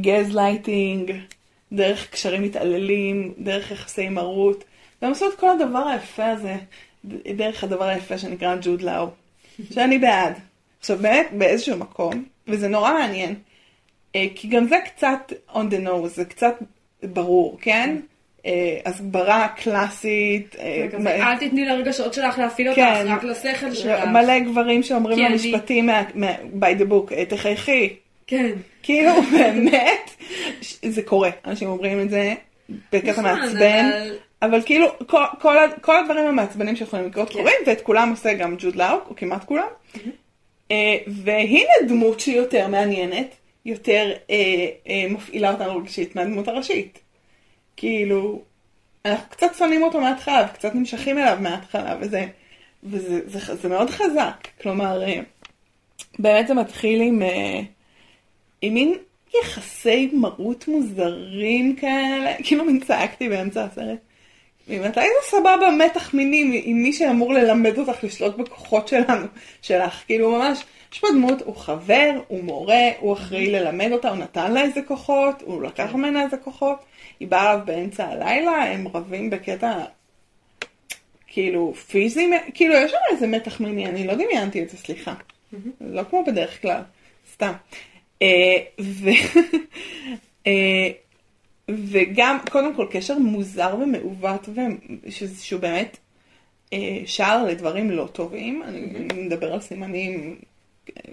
[0.00, 1.12] גז לייטינג,
[1.72, 4.64] דרך קשרים מתעללים, דרך יחסי מרות,
[5.02, 6.56] והם עשו את כל הדבר היפה הזה,
[7.36, 9.08] דרך הדבר היפה שנקרא ג'וד לאו.
[9.70, 10.32] שאני בעד.
[10.80, 13.34] עכשיו באמת באיזשהו מקום, וזה נורא מעניין,
[14.16, 16.54] אה, כי גם זה קצת on the nose, זה קצת
[17.02, 17.96] ברור, כן?
[18.46, 18.50] אה,
[18.86, 20.56] הסברה קלאסית.
[20.58, 23.04] אה, אל תתני לרגשות שלך להפעיל אותך, כן.
[23.08, 24.04] רק לשכל שלך.
[24.04, 27.88] מלא גברים שאומרים כי לו אני- משפטים מה- מה- by the book, אה, תחייכי.
[28.26, 28.50] כן.
[28.82, 30.10] כאילו באמת,
[30.82, 32.34] זה קורה, אנשים אומרים את זה
[32.92, 33.90] בקטע נכון, מעצבן,
[34.42, 37.34] אבל- כאילו כל, כל, ה- כל הדברים המעצבנים שיכולים לקרות כן.
[37.38, 39.66] קורים, ואת כולם עושה גם ג'וד לאו, או כמעט כולם.
[41.06, 43.34] והנה דמות שהיא יותר מעניינת,
[43.66, 44.36] יותר אה,
[44.88, 46.98] אה, מפעילה אותנו רגשית מהדמות הראשית.
[47.76, 48.42] כאילו,
[49.04, 52.26] אנחנו קצת שונאים אותו מההתחלה, וקצת נמשכים אליו מההתחלה, וזה,
[52.84, 54.48] וזה זה, זה מאוד חזק.
[54.62, 55.20] כלומר, אה,
[56.18, 57.60] באמת זה מתחיל עם, אה,
[58.62, 58.94] עם מין
[59.42, 63.98] יחסי מרות מוזרים כאלה, כאילו מין צעקתי באמצע הסרט.
[64.68, 69.26] ממתי זה סבבה מתח מיני עם מי שאמור ללמד אותך לשלוט בכוחות שלנו,
[69.62, 70.02] שלך?
[70.06, 74.52] כאילו ממש, יש פה דמות, הוא חבר, הוא מורה, הוא אחראי ללמד אותה, הוא נתן
[74.52, 76.78] לה איזה כוחות, הוא לקח ממנה איזה כוחות,
[77.20, 79.84] היא באה אליו באמצע הלילה, הם רבים בקטע
[81.26, 85.14] כאילו פיזי, כאילו יש שם איזה מתח מיני, אני לא דמיינתי את זה, סליחה.
[85.80, 86.80] לא כמו בדרך כלל,
[87.32, 87.52] סתם.
[88.22, 89.10] אה, ו...
[91.68, 94.48] וגם, קודם כל, קשר מוזר ומעוות,
[95.38, 95.96] שהוא באמת
[96.72, 98.62] אה, שער לדברים לא טובים.
[98.62, 100.36] אני מדבר על סימנים,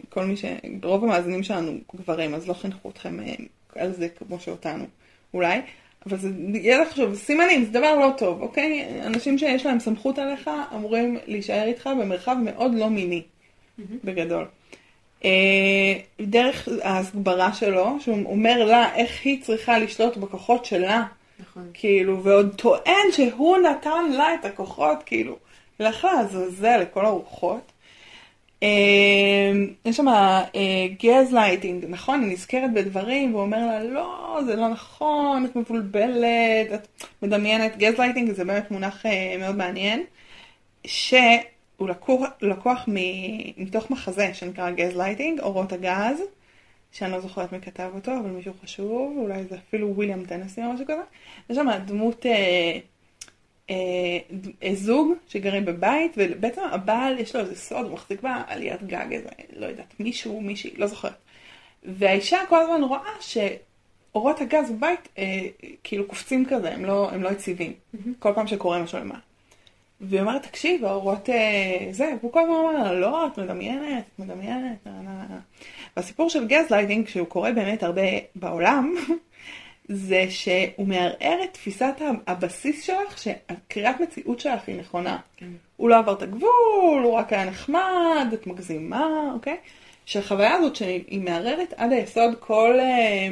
[0.10, 0.46] כל מי ש...
[0.84, 3.34] רוב המאזינים שלנו גברים, אז לא חינכו אתכם אה,
[3.76, 4.86] על זה כמו שאותנו,
[5.34, 5.62] אולי.
[6.06, 8.88] אבל זה, יהיה לך עכשיו, סימנים, זה דבר לא טוב, אוקיי?
[9.06, 13.22] אנשים שיש להם סמכות עליך אמורים להישאר איתך במרחב מאוד לא מיני,
[14.04, 14.46] בגדול.
[15.26, 21.04] אה, דרך ההסברה שלו, שהוא אומר לה איך היא צריכה לשלוט בכוחות שלה,
[21.40, 21.70] נכון.
[21.74, 25.36] כאילו, ועוד טוען שהוא נתן לה את הכוחות, כאילו,
[25.80, 27.72] לך לעזאזל לכל הרוחות.
[28.64, 29.52] אה,
[29.86, 30.06] יש שם
[31.00, 32.22] גז לייטינג, נכון?
[32.22, 36.88] היא נזכרת בדברים, והוא אומר לה, לא, זה לא נכון, את מבולבלת, את
[37.22, 37.78] מדמיינת.
[37.78, 40.04] גז לייטינג זה באמת מונח אה, מאוד מעניין,
[41.82, 46.22] שהוא לקוח, לקוח מ- מתוך מחזה שנקרא גז לייטינג, אורות הגז.
[46.92, 50.74] שאני לא זוכרת מי כתב אותו, אבל מישהו חשוב, אולי זה אפילו וויליאם טנסי או
[50.74, 51.02] משהו כזה.
[51.50, 52.80] יש שם דמות, אה,
[53.70, 53.76] אה,
[54.32, 59.08] ד- אה, זוג שגרים בבית, ובעצם הבעל יש לו איזה סוד, הוא מחזיק בעליית גג
[59.12, 61.16] איזה, לא יודעת, מישהו, מישהי, לא זוכרת.
[61.84, 65.40] והאישה כל הזמן רואה שאורות הגז בבית אה,
[65.84, 67.74] כאילו קופצים כזה, הם לא, הם לא יציבים.
[68.20, 69.20] כל פעם שקורה משהו למעלה.
[70.02, 74.88] והיא אומרת, תקשיב, האורות אה, זה, והוא כל הזמן אומר לא, את מדמיינת, את מדמיינת.
[75.98, 78.02] והסיפור של גז לייטינג, שהוא קורה באמת הרבה
[78.36, 78.96] בעולם,
[79.90, 81.94] זה שהוא מערער את תפיסת
[82.28, 85.18] הבסיס שלך, שהקריאת מציאות שלך היא נכונה.
[85.38, 85.50] כן.
[85.78, 89.58] הוא לא עבר את הגבול, הוא רק היה נחמד, את מגזימה, אוקיי?
[90.06, 93.28] שהחוויה הזאת שהיא מערערת עד היסוד כל, אה,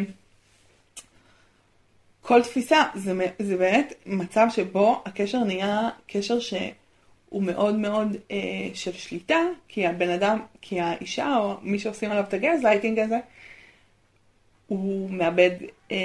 [2.21, 8.37] כל תפיסה, זה, זה באמת מצב שבו הקשר נהיה קשר שהוא מאוד מאוד אה,
[8.73, 13.19] של שליטה, כי הבן אדם, כי האישה או מי שעושים עליו את הגז לייטינג הזה,
[14.67, 15.51] הוא מאבד
[15.91, 15.97] אה,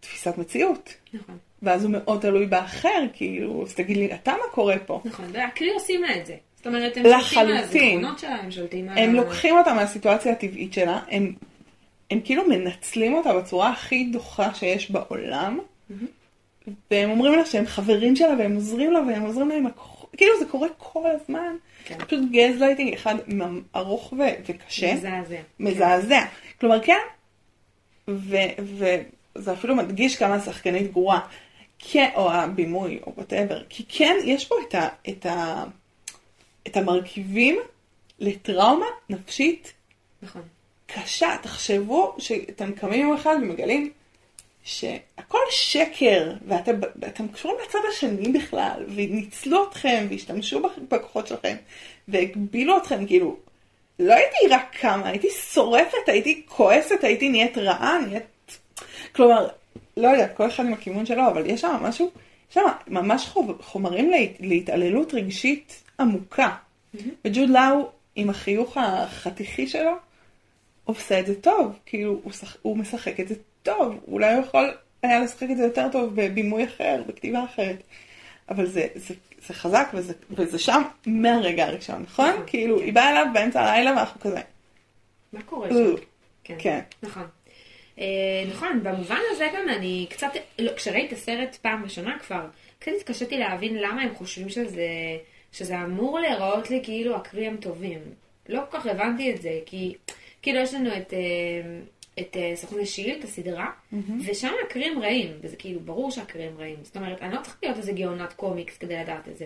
[0.00, 0.94] תפיסת מציאות.
[1.14, 1.38] נכון.
[1.62, 5.00] ואז הוא מאוד תלוי באחר, כאילו, אז תגיד לי, אתה מה קורה פה?
[5.04, 6.36] נכון, והקרי עושים לה את זה.
[6.56, 7.56] זאת אומרת, הם שולטים על.
[7.56, 8.98] הזיכרונות שלה, הם שולטים על...
[8.98, 11.32] הם לוקחים אותה מהסיטואציה הטבעית שלה, הם,
[12.12, 15.58] הם כאילו מנצלים אותה בצורה הכי דוחה שיש בעולם,
[16.90, 20.32] והם אומרים לה שהם חברים שלה והם עוזרים לה והם עוזרים לה עם הכוחות, כאילו
[20.38, 21.56] זה קורה כל הזמן.
[21.84, 21.98] כן.
[21.98, 23.14] פשוט גז לייטינג אחד
[23.76, 25.36] ארוך ו- וקשה, מזעזע.
[25.60, 26.20] מזעזע.
[26.60, 26.98] כלומר כן,
[28.08, 31.20] ו- וזה אפילו מדגיש כמה השחקנית גרועה,
[31.78, 35.64] כן, או הבימוי, או whatever, כי כן, יש פה את, ה- את, ה-
[36.66, 37.58] את המרכיבים
[38.18, 39.72] לטראומה נפשית
[40.22, 40.42] נכון.
[40.94, 41.36] קשה.
[41.42, 43.90] תחשבו שאתם קמים יום אחד ומגלים
[44.64, 46.32] שהכל שקר,
[47.00, 51.56] ואתם קשורים לצד השני בכלל, וניצלו אתכם, והשתמשו בכ- בכוחות שלכם,
[52.08, 53.36] והגבילו אתכם, כאילו,
[53.98, 58.58] לא הייתי רק קמה, הייתי שורפת, הייתי כועסת, הייתי נהיית רעה, נהיית...
[59.14, 59.48] כלומר,
[59.96, 62.10] לא יודעת, כל אחד עם הכיוון שלו, אבל יש שם משהו,
[62.50, 66.50] יש שם ממש חוב- חומרים להת, להתעללות רגשית עמוקה.
[67.24, 69.92] וג'וד לאו, עם החיוך החתיכי שלו,
[70.84, 72.56] עושה את זה טוב, כאילו, הוא, שח...
[72.62, 74.70] הוא משחק את זה טוב, אולי הוא יכול
[75.02, 77.82] היה לשחק את זה יותר טוב בבימוי אחר, בכתיבה אחרת.
[78.48, 79.14] אבל זה, זה,
[79.46, 82.30] זה חזק וזה, וזה שם מהרגע הראשון, נכון?
[82.30, 82.84] נכון, כאילו, כן.
[82.84, 84.40] היא באה אליו באמצע הלילה ואנחנו כזה.
[85.32, 85.94] מה קורה שם?
[86.44, 86.80] כן.
[87.02, 87.26] נכון.
[87.98, 88.04] אה,
[88.50, 92.46] נכון, במובן הזה גם אני קצת, לא, כשראיתי את הסרט פעם ראשונה כבר,
[92.78, 94.88] קצת התקשיתי להבין למה הם חושבים שזה,
[95.52, 97.98] שזה אמור להיראות לי כאילו הקרי הם טובים.
[98.48, 99.94] לא כל כך הבנתי את זה, כי
[100.42, 101.18] כאילו יש לנו את, אה,
[102.20, 103.70] את אה, סוכני שילד, את הסדרה,
[104.26, 106.76] ושם הקרים רעים, וזה כאילו ברור שהקרים רעים.
[106.82, 109.44] זאת אומרת, אני לא צריכה להיות איזה גאונת קומיקס כדי לדעת את זה.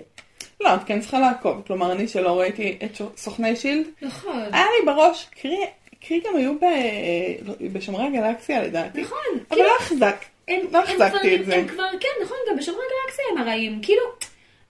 [0.61, 1.62] לא, את כן צריכה לעקוב.
[1.66, 4.42] כלומר, אני שלא ראיתי את סוכני שילד, נכון.
[4.52, 5.61] היה לי בראש, קרי,
[6.00, 6.64] קרי גם היו ב...
[7.72, 9.00] בשומרי הגלקסיה לדעתי.
[9.00, 9.18] נכון.
[9.35, 10.24] אבל כאילו, לא החזק.
[10.48, 11.56] הם, לא החזקתי את זה.
[11.56, 13.78] הם כבר, כן, נכון, גם בשומרי הגלקסיה הם הרעים.
[13.82, 14.02] כאילו,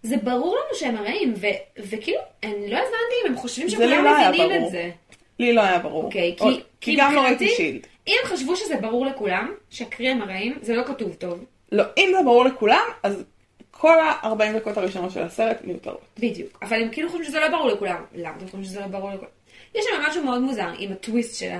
[0.03, 1.47] זה ברור לנו שהם הרעים, ו,
[1.79, 4.65] וכאילו, אני לא הבנתי אם הם חושבים שכולם לא מבינים.
[4.65, 4.91] את זה.
[5.39, 6.05] לי לא היה ברור.
[6.05, 7.87] אוקיי, כי, או- כי, כי גם לא ראיתי שילד.
[8.07, 11.45] אם חשבו שזה ברור לכולם, שהקרי הם הרעים, זה לא כתוב טוב.
[11.73, 13.25] לא, אם זה ברור לכולם, אז
[13.71, 16.01] כל ה-40 דקות הראשונות של הסרט מיותרות.
[16.19, 16.59] בדיוק.
[16.63, 18.05] אבל הם כאילו חושבים שזה לא ברור לכולם.
[18.15, 19.31] למה אתם חושבים שזה לא ברור לכולם?
[19.75, 21.51] יש שם משהו מאוד מוזר עם הטוויסט של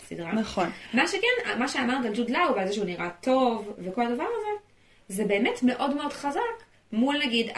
[0.00, 0.32] הסדרה.
[0.32, 0.70] נכון.
[0.94, 4.50] מה שכן, מה שאמרת על ג'וד לאו ועל זה שהוא נראה טוב וכל הדבר הזה,
[5.08, 6.40] זה באמת מאוד מאוד חזק
[6.92, 7.50] מול נגיד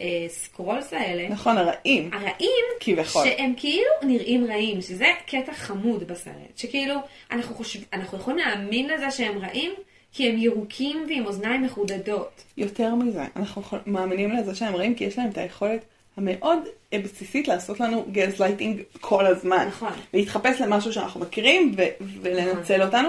[0.00, 2.10] הסקרולס האלה, נכון, הרעים.
[2.12, 3.24] הרעים, כביכול.
[3.24, 6.94] שהם כאילו נראים רעים, שזה קטע חמוד בסרט, שכאילו
[7.30, 9.72] אנחנו, חושב, אנחנו יכולים להאמין לזה שהם רעים,
[10.12, 12.42] כי הם ירוקים ועם אוזניים מחודדות.
[12.56, 15.84] יותר מזה, אנחנו מאמינים לזה שהם רעים, כי יש להם את היכולת
[16.16, 16.58] המאוד
[16.92, 19.66] אה, בסיסית לעשות לנו גז לייטינג כל הזמן.
[19.68, 19.92] נכון.
[20.14, 23.08] להתחפש למשהו שאנחנו מכירים ו- ולנצל אותנו.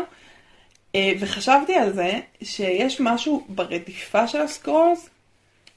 [0.95, 5.09] אה, וחשבתי על זה שיש משהו ברדיפה של הסקרולס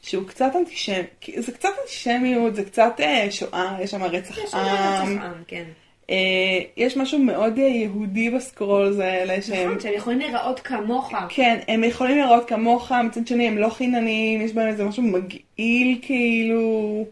[0.06, 1.02] שהוא קצת אנטישמי,
[1.36, 4.66] זה קצת אנטישמיות, זה קצת אה, שואה, יש שם רצח יש שם עם.
[4.66, 5.64] רצח עם, כן.
[6.10, 9.68] אה, יש משהו מאוד אה, יהודי בסקרולס האלה שהם...
[9.68, 11.12] נכון, שהם יכולים להיראות כמוך.
[11.28, 15.98] כן, הם יכולים לראות כמוך, מצד שני הם לא חינניים, יש בהם איזה משהו מגעיל
[16.02, 17.04] כאילו.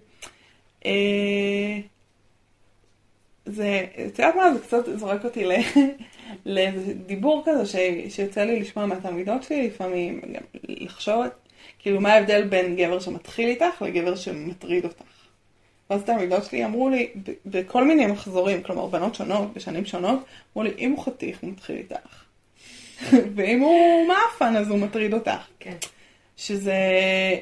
[0.87, 1.79] אה,
[3.47, 5.53] זה, את יודעת מה, זה קצת זורק אותי ל-
[6.47, 7.77] לאיזה דיבור כזה ש,
[8.09, 11.25] שיוצא לי לשמוע מהתלמידות שלי לפעמים, גם לחשוב,
[11.85, 15.03] כאילו מה ההבדל בין גבר שמתחיל איתך לגבר שמטריד אותך.
[15.91, 17.09] ואז התלמידות שלי אמרו לי,
[17.47, 20.25] בכל מיני מחזורים, כלומר בנות שונות, בשנים שונות,
[20.57, 22.25] אמרו לי, אם הוא חתיך הוא מתחיל איתך.
[23.37, 25.47] ואם הוא מאפן אז הוא מטריד אותך.
[25.61, 25.77] כן.
[26.37, 26.75] שזה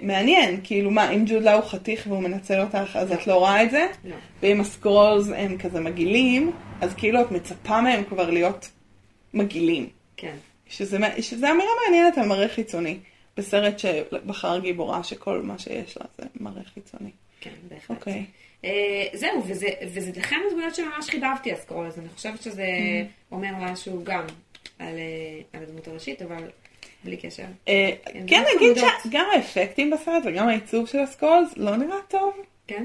[0.03, 3.71] מעניין, כאילו מה, אם ג'וד לאו חתיך והוא מנצל אותך, אז את לא רואה את
[3.71, 3.87] זה?
[4.05, 4.17] לא.
[4.43, 8.69] ואם הסקרולס הם כזה מגעילים, אז כאילו את מצפה מהם כבר להיות
[9.35, 9.89] מגעילים.
[10.17, 10.35] כן.
[10.69, 12.99] שזה, שזה אמירה מעניינת על מראה חיצוני.
[13.37, 17.11] בסרט שבחר גיבורה שכל מה שיש לה זה מראה חיצוני.
[17.41, 17.99] כן, בהחלט.
[17.99, 18.25] אוקיי.
[18.65, 22.01] אה, זהו, וזה, וזה לכן הדמויות שממש חיבבתי הסקרול הזה.
[22.01, 23.35] אני חושבת שזה Mm-hmm.
[23.35, 24.25] אומר משהו גם
[24.79, 26.45] על, אה, על הדמות הראשית, אבל
[27.05, 27.43] בלי קשר.
[27.67, 28.85] הן כן מאוד נגיד.
[29.05, 32.35] שגם האפקטים בסרט וגם העיצוב של הסקרולס לא נראה טוב.
[32.67, 32.85] כן?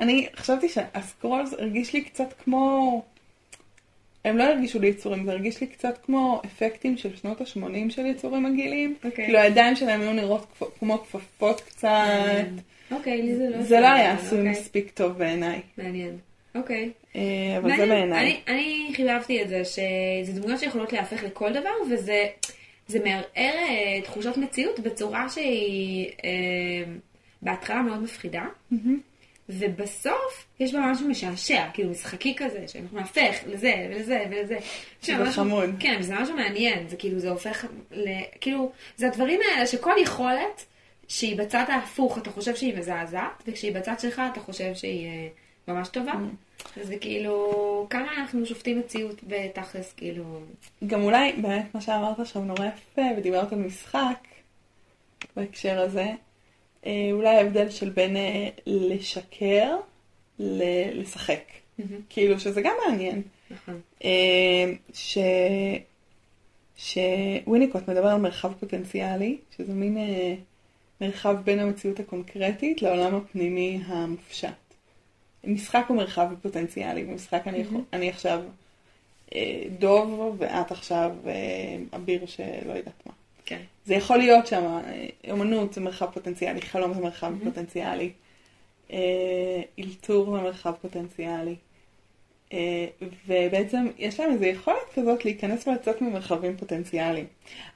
[0.00, 3.02] אני חשבתי שהסקרולס הרגיש לי קצת כמו...
[4.26, 8.06] הם לא הרגישו לי יצורים, זה הרגיש לי קצת כמו אפקטים של שנות ה-80 של
[8.06, 8.94] יצורים מגעילים.
[9.04, 9.24] אוקיי.
[9.24, 11.90] כאילו הידיים שלהם היו נראות כמו כפפות קצת.
[12.90, 13.62] אוקיי, לי זה לא...
[13.62, 14.50] זה לא היה עשוי אוקיי.
[14.52, 15.60] מספיק טוב בעיניי.
[15.78, 16.16] מעניין.
[16.54, 16.90] אוקיי.
[17.16, 17.22] אה,
[17.58, 17.86] אבל זה.
[17.86, 18.40] בעיניי.
[18.48, 22.26] אני, חיבבתי את זה, שזה דמויות שיכולות להפך לכל דבר, וזה
[22.88, 26.92] זה מערער אה, תחושות מציאות בצורה שהיא אה,
[27.42, 28.44] בהתחלה מאוד מפחידה,
[29.48, 34.58] ובסוף יש בה משהו משעשע, כאילו משחקי כזה, נהפך לזה ולזה ולזה.
[35.02, 35.70] שם זה חמוד.
[35.80, 38.08] כן, זה משהו מעניין, זה כאילו, זה הופך ל...
[38.40, 40.64] כאילו, זה הדברים האלה שכל יכולת
[41.08, 45.28] שהיא בצד ההפוך, אתה חושב שהיא מזעזעת, וכשהיא בצד שלך אתה חושב שהיא אה,
[45.68, 46.12] ממש טובה.
[46.82, 50.24] זה כאילו, כמה אנחנו שופטים מציאות בתכלס, כאילו...
[50.86, 54.18] גם אולי באמת מה שאמרת עכשיו נורא יפה ודיברת על משחק
[55.36, 56.06] בהקשר הזה.
[56.86, 59.76] אה, אולי ההבדל של בין אה, לשקר
[60.38, 61.42] ל- לשחק.
[62.08, 63.22] כאילו שזה גם מעניין.
[63.50, 63.80] נכון.
[64.04, 65.18] אה, ש...
[66.76, 70.34] שוויניקוט מדבר על מרחב פוטנציאלי, שזה מין אה,
[71.00, 74.48] מרחב בין המציאות הקונקרטית לעולם הפנימי המופשט.
[75.44, 78.42] משחק הוא מרחב פוטנציאלי, במשחק אני, אני עכשיו
[79.34, 81.32] אה, דוב ואת עכשיו אה,
[81.96, 83.12] אביר שלא יודעת מה.
[83.86, 88.10] זה יכול להיות שם, אה, אומנות זה מרחב פוטנציאלי, חלום זה מרחב פוטנציאלי,
[88.92, 91.54] אה, אלתור זה מרחב פוטנציאלי.
[92.52, 92.86] אה,
[93.26, 97.26] ובעצם יש להם איזו יכולת כזאת להיכנס ולצאת ממרחבים פוטנציאליים.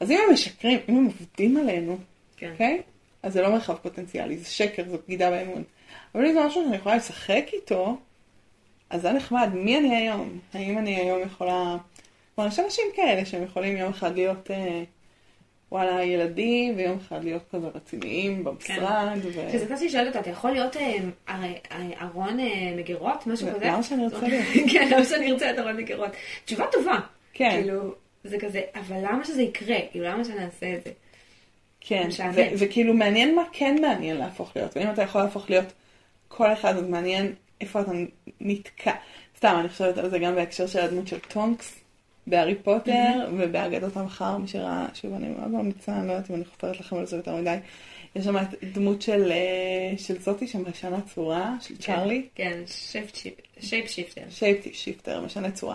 [0.00, 1.98] אז אם הם משקרים, אם הם עובדים עלינו,
[2.36, 2.50] כן.
[2.52, 2.82] אוקיי?
[3.22, 5.62] אז זה לא מרחב פוטנציאלי, זה שקר, זו בגידה באמון.
[6.14, 7.96] אבל אם זה משהו שאני יכולה לשחק איתו,
[8.90, 9.48] אז זה נחמד.
[9.54, 10.38] מי אני היום?
[10.54, 11.76] האם אני היום יכולה...
[12.34, 14.82] כלומר, יש אנשים כאלה שהם יכולים יום אחד להיות, אה,
[15.72, 19.18] וואלה, ילדים, ויום אחד להיות כזה רציניים במשרד.
[19.24, 19.48] ו...
[19.52, 20.96] שזה קצת שואלת אותה, אתה יכול להיות אה,
[21.28, 23.66] הרי- אה, ארון אה, מגירות, משהו כזה?
[23.66, 24.44] למה שאני ארצה להיות?
[24.72, 26.10] כן, למה שאני ארצה להיות ארון מגירות?
[26.44, 26.98] תשובה טובה.
[27.32, 27.50] כן.
[27.50, 29.76] כאילו, זה כזה, אבל למה שזה יקרה?
[29.90, 30.90] כאילו, למה שנעשה את זה?
[31.80, 32.08] כן,
[32.58, 34.76] וכאילו מעניין מה כן מעניין להפוך להיות.
[34.76, 35.72] ואם אתה יכול להפוך להיות
[36.28, 37.90] כל אחד, אז מעניין איפה אתה
[38.40, 38.92] נתקע.
[39.36, 41.79] סתם, אני חושבת על זה גם בהקשר של הדמות של טונקס
[42.30, 46.44] בהארי פוטר ובאגדות המחר, מי שראה, שוב, אני מאוד ממליצה, אני לא יודעת אם אני
[46.44, 47.56] חופרת לכם על זה יותר מדי.
[48.16, 52.26] יש שם את דמות של, אה, של זאתי שמשנה צורה, של צ'ארלי.
[52.34, 53.16] כן, shape
[53.88, 54.22] shifter.
[54.30, 55.74] Shape shifter, משנה צורה.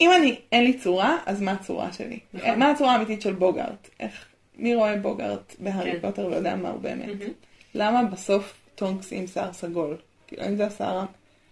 [0.00, 2.18] אם אני, אין לי צורה, אז מה הצורה שלי?
[2.34, 2.58] נכון.
[2.58, 3.88] מה הצורה האמיתית של בוגארט?
[4.00, 4.26] איך,
[4.56, 6.00] מי רואה בוגארט בהארי כן.
[6.00, 7.08] פוטר ויודע מה הוא באמת?
[7.74, 9.96] למה בסוף טונקס עם שיער סגול?
[10.26, 11.04] כאילו, האם זה השיער,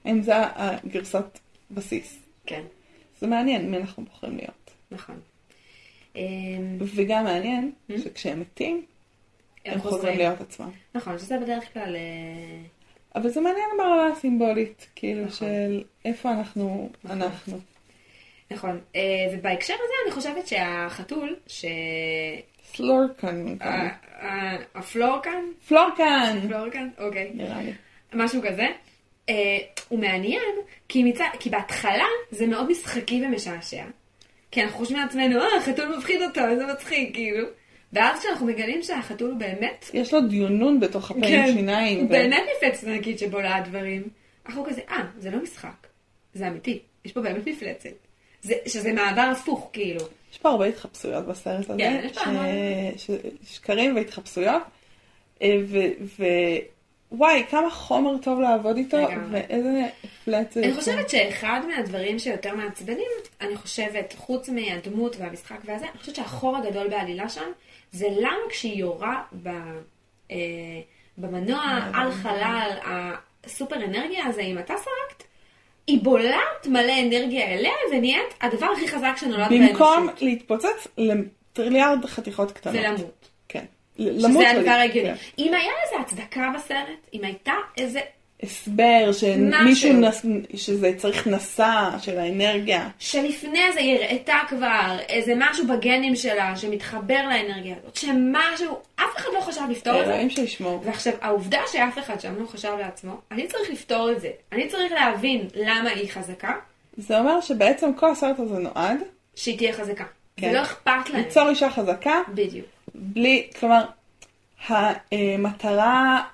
[0.05, 1.39] האם זה הגרסת
[1.71, 2.19] בסיס?
[2.47, 2.63] כן,
[3.19, 4.71] זה מעניין מי אנחנו בוחרים להיות.
[4.91, 5.21] נכון.
[6.95, 8.01] וגם מעניין Mm.
[8.05, 8.85] שכשהם מתים,
[9.67, 10.19] הם חוזרים.
[10.19, 10.71] להיות עצמם.
[10.95, 11.97] נכון, שזה בדרך כלל...
[11.97, 12.01] אה,
[13.15, 15.33] אבל זה מעניין ברמה הסימבולית, כאילו נכון.
[15.49, 17.23] של איפה אנחנו, נכון.
[17.23, 17.59] אנחנו.
[18.51, 19.01] נכון, אה,
[19.33, 21.65] ובהקשר הזה אני חושבת שהחתול, ש...
[23.61, 25.45] ה- הפלורקן?
[25.69, 26.89] פלורקן, פלורקן?
[26.99, 27.31] אוקיי.
[27.35, 27.73] נראה לי.
[28.15, 28.67] משהו כזה.
[29.29, 29.35] אה,
[29.89, 30.55] הוא מעניין,
[30.89, 33.85] כי, מצד, כי בהתחלה זה מאוד משחקי ומשעשע.
[34.51, 37.47] כי אנחנו חושבים לעצמנו, אה, החתול מפחיד אותו, איזה מצחיק, כאילו.
[37.93, 41.99] ואז כשאנחנו מגלים שהחתול הוא באמת, יש לו דיונון בתוך הפה כן, שיניים.
[41.99, 44.03] הוא ו- באמת מפלצת ענקית שבולעת דברים.
[44.47, 45.87] אנחנו כזה, אה, זה לא משחק,
[46.35, 47.91] זה אמיתי, יש פה באמת מפלצת.
[48.43, 50.01] זה, שזה מעבר הפוך, כאילו.
[50.33, 51.79] יש פה הרבה התחפשויות בסרט הזה.
[51.79, 52.45] כן, יש פה ש- המון.
[52.97, 53.11] ש-
[53.55, 54.63] שקרים והתחפשויות.
[55.43, 55.79] אה, ו-
[56.19, 56.25] ו-
[57.13, 59.41] וואי, כמה חומר טוב לעבוד איתו, לגמרי.
[59.49, 59.83] ואיזה
[60.25, 60.61] פלט זה.
[60.61, 60.81] אני יוצא.
[60.81, 66.89] חושבת שאחד מהדברים שיותר מעצבנים, אני חושבת, חוץ מהדמות והמשחק והזה, אני חושבת שהחור הגדול
[66.89, 67.51] בעלילה שם,
[67.93, 69.49] זה למה כשהיא יורה ב,
[70.31, 70.37] אה,
[71.19, 71.63] במנוע
[71.95, 72.71] על חלל
[73.45, 75.29] הסופר אנרגיה הזה, אם אתה סרקת,
[75.87, 80.23] היא בולעת מלא אנרגיה אליה ונהיית הדבר הכי חזק שנולד במקום באנושות.
[80.23, 82.77] להתפוצץ לטריליארד חתיכות קטנות.
[82.77, 83.18] ולמות.
[83.99, 85.09] למות שזה הדבר ההגיוני.
[85.09, 85.17] כן.
[85.39, 88.01] אם היה לזה הצדקה בסרט, אם הייתה איזה
[88.43, 89.93] הסבר שמישהו.
[89.93, 90.25] נס...
[90.55, 92.89] שזה צריך נשא של האנרגיה.
[92.99, 99.29] שלפני זה היא הראתה כבר איזה משהו בגנים שלה שמתחבר לאנרגיה הזאת, שמשהו, אף אחד
[99.35, 100.13] לא חשב לפתור את זה.
[100.13, 100.81] אלוהים שישמור.
[100.85, 104.29] ועכשיו, העובדה שאף אחד שם לא חשב לעצמו, אני צריך לפתור את זה.
[104.53, 106.53] אני צריך להבין למה היא חזקה,
[106.97, 108.99] זה אומר שבעצם כל הסרט הזה נועד
[109.35, 110.05] שהיא תהיה חזקה.
[110.41, 110.51] כן.
[110.51, 111.23] ולא אכפת להם.
[111.25, 112.67] ליצור אישה חזקה, בדיוק.
[112.95, 113.85] בלי, כלומר,
[115.13, 116.25] המטרה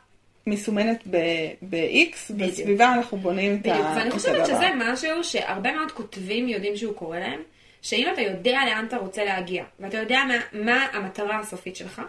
[0.47, 2.33] מסומנת ב-X.
[2.37, 3.77] בסביבה אנחנו בונים את בדיוק.
[3.87, 4.45] ה- ואני את חושבת הדבר.
[4.47, 7.40] שזה משהו שהרבה מאוד כותבים יודעים שהוא קורה להם,
[7.83, 12.03] שאם אתה יודע לאן אתה רוצה להגיע, ואתה יודע מה, מה המטרה הסופית שלך,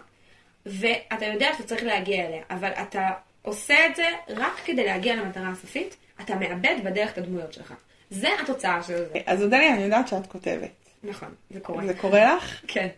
[0.66, 3.08] ואתה יודע שאתה צריך להגיע אליה, אבל אתה
[3.42, 7.72] עושה את זה רק כדי להגיע למטרה הסופית, אתה מאבד בדרך את הדמויות שלך.
[8.10, 9.18] זה התוצאה של זה.
[9.26, 10.70] אז אודליה, אני יודעת שאת כותבת.
[11.06, 11.86] נכון, זה קורה.
[11.86, 12.60] זה קורה לך?
[12.66, 12.88] כן.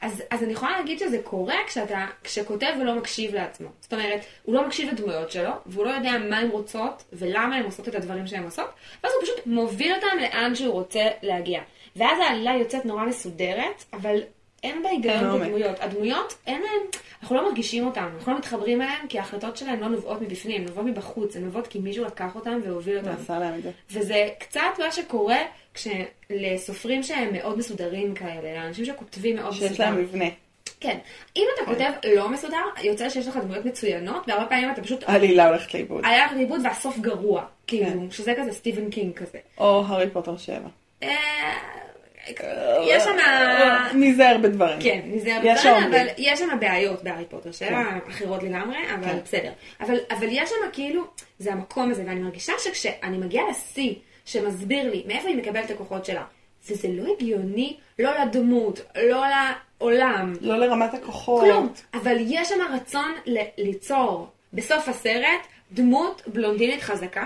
[0.00, 3.68] אז, אז אני יכולה להגיד שזה קורה כשאתה, כשכותב ולא מקשיב לעצמו.
[3.80, 7.64] זאת אומרת, הוא לא מקשיב לדמויות שלו, והוא לא יודע מה הן רוצות, ולמה הן
[7.64, 8.70] עושות את הדברים שהן עושות,
[9.04, 11.60] ואז הוא פשוט מוביל אותם לאן שהוא רוצה להגיע.
[11.96, 14.20] ואז העלילה יוצאת נורא מסודרת, אבל
[14.64, 15.42] אין בה היגיון עומק.
[15.42, 15.76] בדמויות.
[15.80, 19.88] הדמויות, אין להן, אנחנו לא מרגישים אותן, אנחנו לא מתחברים אליהן, כי ההחלטות שלהן לא
[19.88, 23.10] נובעות מבפנים, הן נובעות מבחוץ, הן נובעות כי מישהו לקח אותן והוביל אותן.
[23.10, 23.70] ועשה להם את זה.
[23.90, 25.38] וזה קצת מה שקורה
[25.74, 29.68] כשלסופרים שהם מאוד מסודרים כאלה, לאנשים שכותבים מאוד מסודר.
[29.68, 30.24] שיש להם מבנה.
[30.80, 30.98] כן.
[31.36, 35.04] אם אתה כותב לא מסודר, יוצא שיש לך דמויות מצוינות, והרבה פעמים אתה פשוט...
[35.06, 36.04] העלילה הולכת לאיבוד.
[36.04, 37.40] הולך לאיבוד והסוף גרוע.
[37.40, 37.46] כן.
[37.66, 39.38] כאילו, שזה כזה סטיבן קינג כזה.
[39.58, 40.58] או הארי פוטר 7.
[42.40, 43.16] אה, יש שם...
[43.94, 44.80] ניזהר בדברים.
[44.80, 45.84] כן, נזהר יש בדברים.
[45.84, 49.18] אבל יש שם בעיות בהארי פוטר, שאלה אחרות לגמרי, אבל כן.
[49.24, 49.52] בסדר.
[50.10, 51.02] אבל, יש שם כאילו,
[51.38, 56.04] זה המקום הזה, ואני מרגישה שכשאני מגיעה לשיא שמסביר לי מאיפה היא מקבלת את הכוחות
[56.04, 56.24] שלה,
[56.68, 59.24] וזה לא הגיוני, לא לדמות, לא
[59.80, 61.44] לעולם, לא לרמת הכוחות.
[61.44, 61.72] כלום.
[61.94, 63.12] אבל יש שם רצון
[63.58, 67.24] ליצור בסוף הסרט דמות בלונדינית חזקה.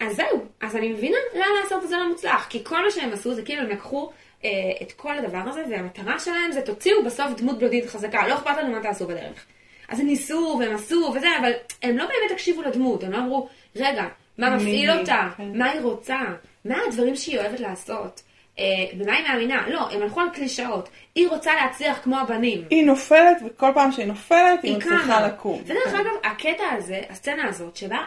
[0.00, 3.34] אז זהו, אז אני מבינה למה הסרט הזה לא מוצלח, כי כל מה שהם עשו
[3.34, 4.10] זה כאילו הם לקחו
[4.44, 4.50] אה,
[4.82, 8.72] את כל הדבר הזה, והמטרה שלהם זה תוציאו בסוף דמות בלונדינית חזקה, לא אכפת לנו
[8.72, 9.46] מה תעשו בדרך.
[9.88, 11.52] אז הם ניסו והם עשו וזה, אבל
[11.82, 14.04] הם לא באמת הקשיבו לדמות, הם לא אמרו, רגע,
[14.38, 15.58] מה מפעיל היא?" אותה, כן.
[15.58, 16.18] מה היא רוצה,
[16.64, 18.22] מה הדברים שהיא אוהבת לעשות,
[18.58, 18.64] אה,
[18.98, 22.64] במה היא מאמינה, לא, הם הלכו על קלישאות, היא רוצה להצליח כמו הבנים.
[22.70, 25.26] היא נופלת, וכל פעם שהיא נופלת, היא היא מצליחה.
[25.26, 25.62] לקום.
[25.64, 25.96] ודרך כן.
[25.96, 27.98] אגב, הקטע הזה, הסצנה הזאת, שבה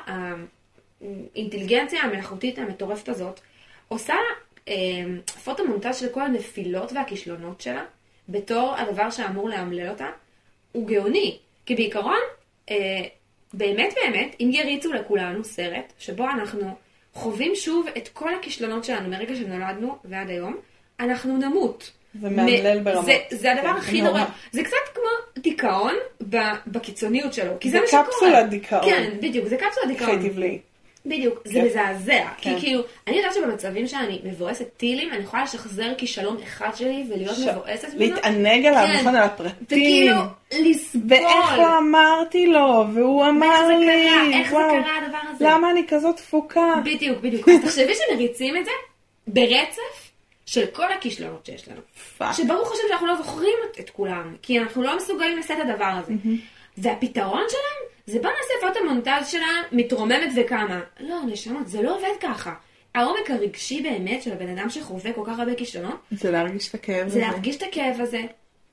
[1.01, 3.39] האינטליגנציה המלאכותית המטורפת הזאת,
[3.87, 4.15] עושה
[4.67, 4.73] אה,
[5.43, 7.83] פוטו-מונטז של כל הנפילות והכישלונות שלה,
[8.29, 10.07] בתור הדבר שאמור לאמלל אותה,
[10.71, 11.37] הוא גאוני.
[11.65, 12.19] כי בעיקרון,
[12.69, 12.75] אה,
[13.53, 16.75] באמת באמת, אם יריצו לכולנו סרט, שבו אנחנו
[17.13, 20.57] חווים שוב את כל הכישלונות שלנו מרגע שנולדנו ועד היום,
[20.99, 21.91] אנחנו נמות.
[22.21, 23.05] זה מאמלל ברמות.
[23.05, 24.19] זה, זה הדבר כן, הכי נורא.
[24.19, 24.29] נורא.
[24.51, 25.93] זה קצת כמו דיכאון
[26.67, 27.51] בקיצוניות שלו.
[27.59, 28.05] כי זה, זה מה שקורה.
[28.05, 28.85] קפסולת דיכאון.
[28.85, 30.09] כן, בדיוק, זה קפסולת דיכאון.
[30.09, 30.59] חייטיב לי.
[31.07, 31.65] בדיוק, זה כן.
[31.65, 32.27] מזעזע.
[32.37, 32.59] כי כן.
[32.59, 37.93] כאילו, אני יודעת שבמצבים שאני מבואסת טילים, אני יכולה לשחזר כישלון אחד שלי ולהיות מבואסת
[37.93, 38.15] ממנו.
[38.15, 38.99] להתענג עליו, כן.
[38.99, 39.63] נכון, על הפרטים.
[39.63, 40.15] וכאילו,
[40.51, 41.03] לסבול.
[41.09, 45.45] ואיך לא אמרתי לו, והוא אמר זה לי, קרה, איך זה וואו, קרה הדבר הזה.
[45.45, 46.73] למה אני כזאת דפוקה?
[46.85, 47.49] בדיוק, בדיוק.
[47.49, 48.71] אז תחשבי שמריצים את זה
[49.27, 50.11] ברצף
[50.45, 51.81] של כל הכישלונות שיש לנו.
[52.17, 52.33] fuck.
[52.33, 55.85] שברוך השם שאנחנו לא זוכרים את, את כולם, כי אנחנו לא מסוגלים לשאת את הדבר
[55.85, 56.13] הזה.
[56.77, 60.81] והפתרון שלהם זה בוא נעשה פוטו מונטז שלה מתרוממת וקמה.
[60.99, 62.53] לא, נשמות, זה לא עובד ככה.
[62.95, 66.95] העומק הרגשי באמת של הבן אדם שחווה כל כך הרבה כישלונות, זה להרגיש את הכאב
[66.97, 67.19] זה הזה.
[67.19, 68.21] להרגיש את הכאב הזה,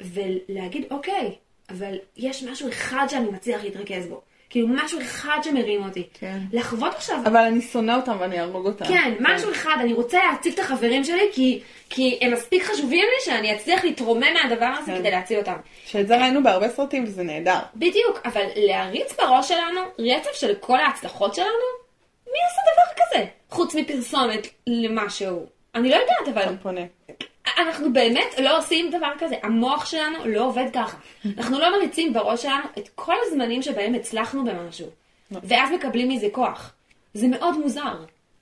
[0.00, 1.34] ולהגיד, אוקיי,
[1.70, 4.20] אבל יש משהו אחד שאני מצליח להתרכז בו.
[4.54, 6.06] כאילו, משהו אחד שמרים אותי.
[6.20, 6.38] כן.
[6.52, 8.84] לחוות עכשיו אבל אני שונא אותם ואני אהרוג אותם.
[8.84, 13.24] כן, משהו אחד, אני רוצה להציג את החברים שלי, כי, כי הם מספיק חשובים לי
[13.24, 14.98] שאני אצליח להתרומם מהדבר הזה כן.
[14.98, 15.56] כדי להציל אותם.
[15.86, 17.58] שאת זה ראינו בהרבה סרטים וזה נהדר.
[17.76, 21.48] בדיוק, אבל להריץ בראש שלנו רצף של כל ההצלחות שלנו,
[22.26, 23.24] מי עושה דבר כזה?
[23.50, 25.46] חוץ מפרסומת למשהו.
[25.74, 26.80] אני לא יודעת, אבל פונה.
[27.58, 29.34] אנחנו באמת לא עושים דבר כזה.
[29.42, 30.96] המוח שלנו לא עובד ככה.
[31.38, 34.86] אנחנו לא מריצים בראש שלנו את כל הזמנים שבהם הצלחנו במשהו.
[35.30, 35.40] לא.
[35.42, 36.72] ואז מקבלים מזה כוח.
[37.14, 37.94] זה מאוד מוזר.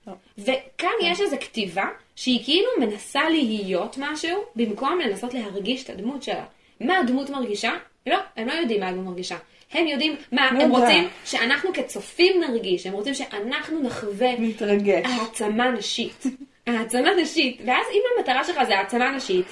[0.07, 0.13] לא.
[0.37, 1.85] וכאן יש איזו כתיבה
[2.15, 6.45] שהיא כאילו מנסה להיות משהו, במקום לנסות להרגיש את הדמות שלה.
[6.81, 7.71] מה הדמות מרגישה?
[8.07, 9.37] לא, הם לא יודעים מה הדמות מרגישה.
[9.71, 10.71] הם יודעים מה, לא הם.
[10.71, 15.05] רוצים שאנחנו כצופים נרגיש, הם רוצים שאנחנו נחווה להתרגש.
[15.05, 16.23] העצמה נשית.
[16.67, 17.61] העצמה נשית.
[17.65, 19.45] ואז אם המטרה שלך זה העצמה נשית,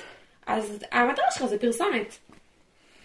[0.46, 2.16] אז המטרה שלך זה פרסומת.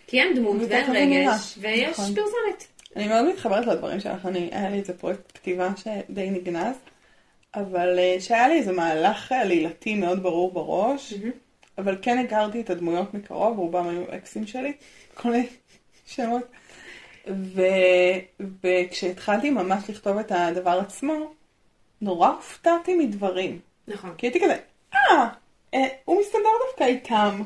[0.07, 1.13] כי אין דמות ואין.
[1.13, 2.15] רגש, ויש נכון.
[2.15, 2.67] פרסומת.
[2.97, 6.77] אני מאוד מתחברת לדברים שלך, אני, היה לי איזה פרויקט כתיבה שדי נגנז,
[7.55, 11.15] אבל אה, שהיה לי איזה מהלך עלילתי מאוד ברור בראש,
[11.79, 14.73] אבל כן הכרתי את הדמויות מקרוב, רובם היו אקסים שלי,
[15.15, 15.47] כל מיני
[16.07, 16.43] שמות,
[17.29, 17.63] ו,
[18.63, 21.15] וכשהתחלתי ממש לכתוב את הדבר עצמו,
[22.01, 23.61] נורא הופתעתי מדברים.
[23.89, 24.15] נכון.
[24.19, 24.57] כי הייתי כזה,
[24.95, 25.29] אה,
[25.75, 27.43] אה, הוא מסתדר דווקא איתם.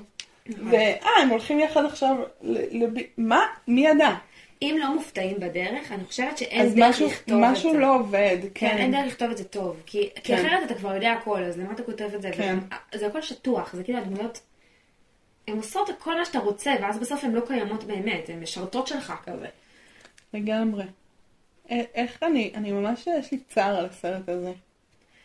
[0.70, 2.90] ואה, הם הולכים יחד עכשיו, ל- לב...
[3.16, 3.46] מה?
[3.68, 4.14] מי ידע?
[4.62, 7.52] אם לא מופתעים בדרך, אני חושבת שאין אז דרך משהו, לכתוב את זה.
[7.52, 8.76] משהו לא עובד, כן, כן.
[8.78, 9.82] אין דרך לכתוב את זה טוב.
[9.86, 10.46] כי, כי כן.
[10.46, 12.30] אחרת אתה כבר יודע הכל, אז למה אתה כותב את זה?
[12.32, 12.58] כן.
[12.94, 14.40] זה הכל שטוח, זה כאילו הדמויות...
[15.48, 18.86] הן עושות את כל מה שאתה רוצה, ואז בסוף הן לא קיימות באמת, הן משרתות
[18.86, 19.46] שלך כזה.
[20.34, 20.84] לגמרי.
[21.70, 24.52] איך אני, אני ממש, יש לי צער על הסרט הזה.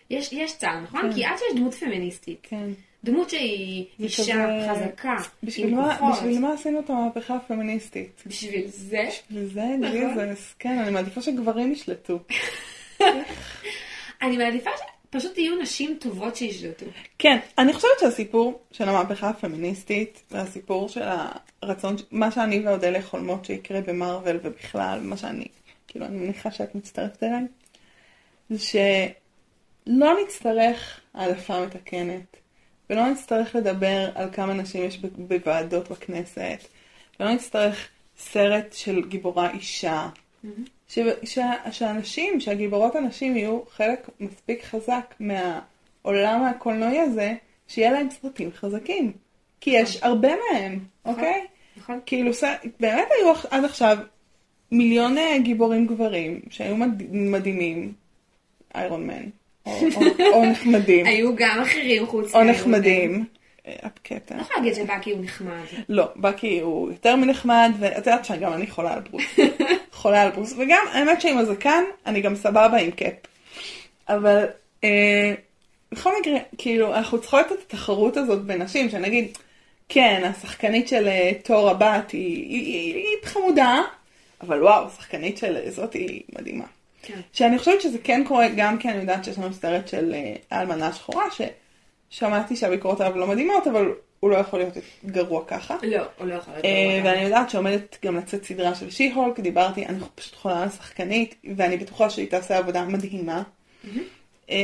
[0.10, 1.02] יש, יש צער, נכון?
[1.02, 1.14] כן.
[1.14, 2.70] כי עד שיש דמות פמיניסטית, כן.
[3.04, 8.24] דמות שהיא אישה כזה- חזקה, בשביל עם מה, כוחות, בשביל מה עשינו את המהפכה הפמיניסטית?
[8.28, 9.92] בשביל זה, בשביל זה, נכון.
[10.26, 10.54] ג'יזוס.
[10.60, 12.20] כן, אני מעדיפה שגברים ישלטו.
[14.22, 14.70] אני מעדיפה
[15.10, 16.86] שפשוט יהיו נשים טובות שישלטו.
[17.20, 21.04] כן, אני חושבת שהסיפור של המהפכה הפמיניסטית, והסיפור של
[21.62, 25.46] הרצון, מה שאני ואודליה חולמות שיקרה במרוויל ובכלל, מה שאני,
[25.88, 27.44] כאילו, אני מניחה שאת מצטרפת אליי,
[28.50, 29.08] זה
[29.86, 32.38] שלא נצטרך העדפה מתקנת,
[32.90, 36.68] ולא נצטרך לדבר על כמה נשים יש בוועדות בכנסת,
[37.20, 40.10] ולא נצטרך סרט של גיבורה אישה.
[40.88, 41.40] ש, ש,
[41.72, 47.34] שאנשים, שהגיבורות הנשים יהיו חלק מספיק חזק מהעולם הקולנועי הזה,
[47.68, 49.12] שיהיה להם סרטים חזקים.
[49.62, 51.46] כי יש הרבה מהם, אוקיי?
[51.78, 52.00] נכון?
[52.06, 52.32] כאילו,
[52.80, 53.98] באמת היו עד עכשיו
[54.72, 57.04] מיליון אה, גיבורים גברים שהיו מד...
[57.12, 57.94] מדהימים,
[58.76, 59.30] איירון מן,
[59.66, 60.02] או, או,
[60.34, 63.26] או נחמדים, היו גם אחרים חוץ או מאיירון נחמדים.
[63.68, 64.36] הקטע.
[64.36, 65.64] לא יכולה להגיד שבאקי הוא נחמד.
[65.90, 69.24] לא, בקי הוא יותר מנחמד, ואת יודעת שגם אני חולה על ברוס.
[69.92, 73.14] חולה על ברוס, וגם האמת שעם הזקן, אני גם סבבה עם קאפ.
[74.10, 74.46] אבל
[74.84, 75.34] אה,
[75.92, 79.38] בכל מקרה, כאילו, אנחנו צריכות את התחרות הזאת בנשים, שנגיד,
[79.90, 83.82] כן, השחקנית של אה, תור הבת היא, היא, היא, היא חמודה,
[84.42, 86.66] אבל וואו, השחקנית של זאת היא מדהימה.
[87.06, 87.20] כן.
[87.34, 90.88] שאני חושבת שזה כן קורה גם כי אני יודעת שיש לנו סרט של אה, האלמנה
[90.88, 91.26] השחורה,
[92.12, 94.74] ששמעתי שהביקורות עליו לא מדהימות, אבל הוא לא יכול להיות
[95.06, 95.78] גרוע ככה.
[95.84, 99.40] לא, הוא לא יכול להיות אה, גרוע ואני יודעת שעומדת גם לצאת סדרה של שי-הולק,
[99.40, 103.44] דיברתי, אני פשוט חולה על השחקנית, ואני בטוחה שהיא תעשה עבודה מדהימה.
[104.50, 104.58] אה,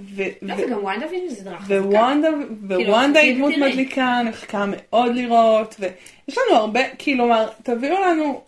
[0.00, 1.82] ו- ו- וגם וונדה ויז'ן זה סדרה חזקה.
[1.82, 2.28] ווונדה,
[2.68, 3.52] ווונדה היא דמות.
[3.56, 8.42] מדליקה, אני מחכה מאוד לראות, ויש לנו הרבה, כלומר, תביאו לנו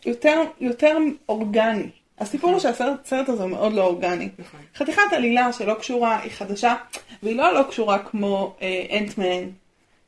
[0.61, 0.97] יותר
[1.29, 1.89] אורגני.
[2.19, 4.29] הסיפור הוא שהסרט הסרט הזה מאוד לא אורגני.
[4.39, 4.61] נכון.
[4.77, 6.75] חתיכת עלילה שלא קשורה, היא חדשה,
[7.23, 9.49] והיא לא לא קשורה כמו אה, אנטמן,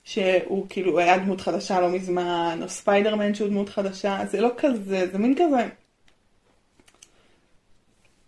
[0.05, 5.07] שהוא כאילו היה דמות חדשה לא מזמן, או ספיידרמן שהוא דמות חדשה, זה לא כזה,
[5.13, 5.69] זה מין כזה...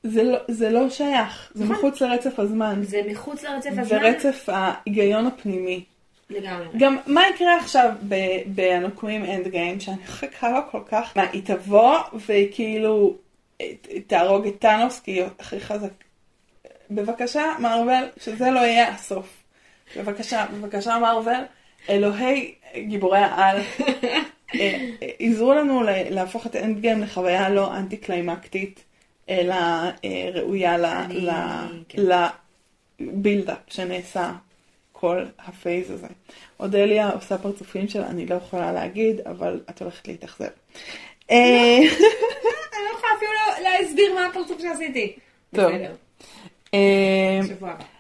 [0.03, 1.77] זה לא, זה לא שייך, זה נכון.
[1.77, 2.81] מחוץ לרצף הזמן.
[2.83, 3.99] זה מחוץ לרצף הזמן.
[4.05, 5.85] ורצף ההיגיון הפנימי.
[6.31, 6.67] לגמרי.
[6.79, 11.97] גם מה יקרה עכשיו ב- ב"הנוקמים Endgame", שאני מחכה לו כל כך, מה, היא תבוא
[12.27, 13.30] והיא כאילו ת-
[14.07, 15.91] תהרוג את טאנוס כי היא הכי חזק,
[16.91, 19.27] בבקשה, מארוול, שזה לא יהיה הסוף.
[19.97, 21.45] בבקשה, בבקשה, מארוול,
[21.89, 23.63] אלוהי גיבורי העל, אה,
[24.61, 28.85] אה, עזרו לנו להפוך את Endgame לחוויה לא אנטי קליימקטית,
[29.29, 31.31] אלא אה, ראויה ל- אני- ל-
[31.89, 32.03] כן.
[33.01, 34.33] ל build-up שנעשה
[34.93, 36.07] כל ה phase הזה.
[36.61, 40.49] אודליה עושה פרצופים של אני לא יכולה להגיד, אבל את הולכת להתאכזב.
[43.63, 45.13] להסביר מה הפרצוף שעשיתי.
[45.55, 45.73] טוב.
[45.73, 45.95] בסדר,
[46.75, 47.41] אה.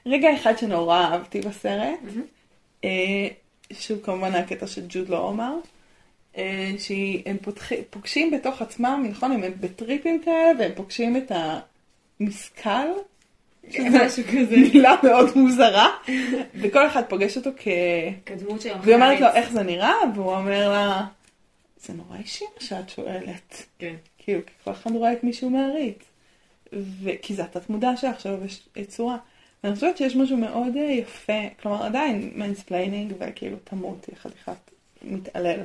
[0.06, 1.98] רגע אחד שנורא אהבתי בסרט,
[2.84, 3.28] אה,
[3.72, 5.54] שהוא כמובן הקטע של ג'וד לא אומר,
[6.36, 7.36] אה, שהם
[7.90, 11.32] פוגשים בתוך עצמם, נכון, הם בטריפים כאלה, והם פוגשים את
[12.20, 12.70] המשכל,
[14.04, 14.56] משהו כזה.
[14.56, 15.88] מילה מאוד מוזרה,
[16.54, 17.68] וכל אחד פוגש אותו כ...
[18.26, 21.06] כדמות של והיא אומרת לו איך זה נראה, והוא אומר לה,
[21.84, 23.66] זה נורא אישי מה שאת שואלת.
[23.78, 23.94] כן.
[24.30, 25.98] כאילו, כי כל אחד רואה את מישהו מעריץ.
[27.22, 28.38] כי זה התת מודע שעכשיו
[28.76, 29.16] יש צורה.
[29.64, 34.70] ואני חושבת שיש משהו מאוד אה, יפה, כלומר עדיין mansplaining וכאילו תמות היא חתיכת
[35.02, 35.60] מתעלל,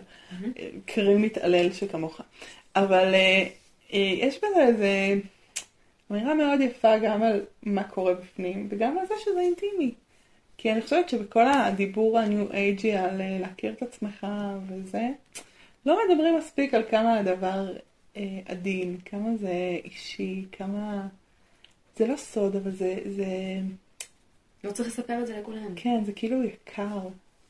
[0.59, 2.21] אה, קרי מתעלל שכמוך.
[2.75, 3.47] אבל אה,
[3.93, 5.13] אה, יש בזה איזה
[6.11, 9.93] אמירה מאוד יפה גם על מה קורה בפנים וגם על זה שזה אינטימי.
[10.57, 14.27] כי אני חושבת שבכל הדיבור הניו אייג'י על להכיר את עצמך
[14.67, 15.09] וזה,
[15.85, 17.73] לא מדברים מספיק על כמה הדבר
[18.45, 21.07] עדין, כמה זה אישי, כמה...
[21.97, 23.25] זה לא סוד, אבל זה, זה...
[24.63, 25.73] לא צריך לספר את זה לכולם.
[25.75, 26.99] כן, זה כאילו יקר,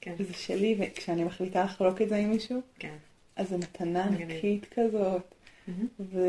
[0.01, 0.13] כן.
[0.18, 2.95] וזה שלי, וכשאני מחליטה לחלוק את זה עם מישהו, כן.
[3.36, 4.05] אז זו מתנה.
[4.05, 5.36] ענקית כזאת.
[5.99, 6.20] ו...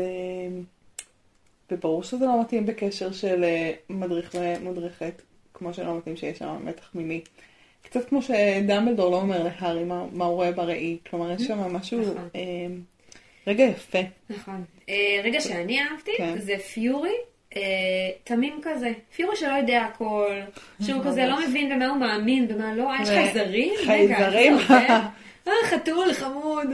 [1.71, 5.21] וברור שזה לא מתאים בקשר של אה, מדריך ומודרכת,
[5.53, 7.21] כמו שלא מתאים שיש שם מתח מיני.
[7.81, 12.01] קצת כמו שדמבלדור לא אומר להארי מה, מה הוא רואה בראי, כלומר יש שם משהו,
[12.01, 12.29] נכון.
[13.47, 13.99] רגע יפה.
[14.29, 14.63] נכון.
[14.89, 16.39] אה, רגע שאני אהבתי, כן.
[16.39, 17.13] זה פיורי.
[17.55, 17.61] אה,
[18.23, 20.35] תמים כזה, פיורי שלא יודע הכל,
[20.85, 23.73] שהוא כזה לא מבין במה הוא מאמין, במה לא, אה, יש חייזרים?
[23.85, 24.57] חייזרים.
[25.47, 26.67] אה, חתול חמוד,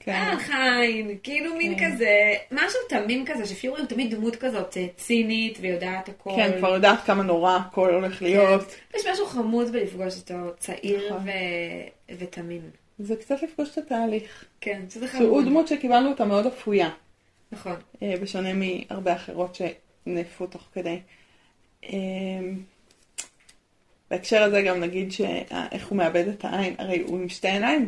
[0.00, 0.12] כן.
[0.12, 1.92] אה, חיים, כאילו מין כן.
[1.92, 6.30] כזה, משהו תמים כזה, שפיורי הוא תמיד דמות כזאת צינית ויודעת הכל.
[6.36, 8.74] כן, כבר יודעת כמה נורא הכל הולך להיות.
[8.96, 11.26] יש משהו חמוד בלפגוש אותו, צעיר נכון.
[12.18, 12.60] ותמים.
[12.98, 14.44] זה קצת לפגוש את התהליך.
[14.60, 15.44] כן, שזה שהוא חמוד.
[15.44, 16.90] דמות שקיבלנו אותה מאוד אפויה,
[17.52, 17.76] נכון.
[18.02, 19.58] אה, בשונה מהרבה אחרות
[20.06, 21.00] שנאפו תוך כדי.
[21.84, 21.98] אה,
[24.10, 27.86] בהקשר הזה גם נגיד שאיך הוא מאבד את העין, הרי הוא עם שתי עיניים,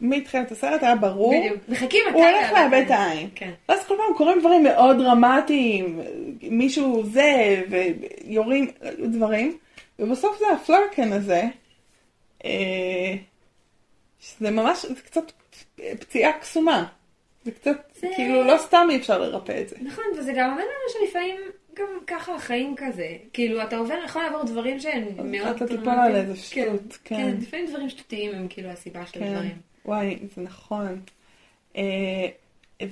[0.00, 1.58] ומתחילת הסרט היה ברור, בדיוק.
[1.68, 3.28] מחכים הוא הולך לאבד לאבד את העין.
[3.34, 3.50] כן.
[3.68, 6.00] ואז כל פעם קורים דברים מאוד דרמטיים,
[6.42, 8.70] מישהו זה, ויורים
[9.02, 9.56] דברים,
[9.98, 11.42] ובסוף זה הפלרקן הזה,
[12.44, 13.14] אה,
[14.20, 15.32] שזה ממש, זה קצת
[16.00, 16.86] פציעה קסומה.
[17.44, 19.76] זה קצת, זה- כאילו, לא סתם אי אפשר לרפא את זה.
[19.82, 21.36] נכון, וזה גם אומר לנו שלפעמים
[21.74, 23.08] גם ככה החיים כזה.
[23.32, 25.88] כאילו, אתה עובר, יכול לעבור דברים שהם מאוד אתה תיפול.
[25.88, 27.16] על איזה שטות, כן.
[27.16, 29.58] כן, לפעמים דברים שטותיים הם כאילו הסיבה של כן, הדברים.
[29.84, 31.00] וואי, זה נכון.
[31.76, 31.82] אה,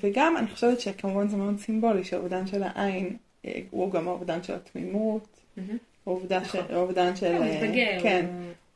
[0.00, 4.54] וגם, אני חושבת שכמובן זה מאוד סימבולי שהאובדן של העין אה, הוא גם האובדן של
[4.54, 5.26] התמימות.
[6.06, 6.60] האובדן נכון.
[6.68, 6.74] של-.
[6.74, 6.92] הוא
[7.96, 7.98] אה.
[8.02, 8.26] כן.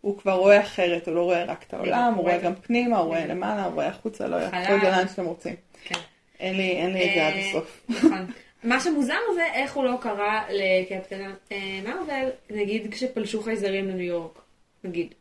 [0.03, 3.07] הוא- כבר רואה אחרת, הוא לא רואה רק את העולם, הוא רואה גם פנימה, הוא
[3.07, 3.29] רואה כן.
[3.29, 4.63] למעלה, הוא רואה החוצה, לא חלל.
[4.63, 5.55] יכול לאן שאתם רוצים.
[5.85, 5.95] כן.
[6.41, 6.57] אין
[6.93, 7.81] לי את זה עד אה, הסוף.
[7.89, 8.27] נכון.
[8.65, 14.39] מה שמוזר זה איך הוא לא קרא לקפטן אה, מרוויל, נגיד כשפלשו חייזרים לניו יורק.
[14.85, 15.15] נגיד.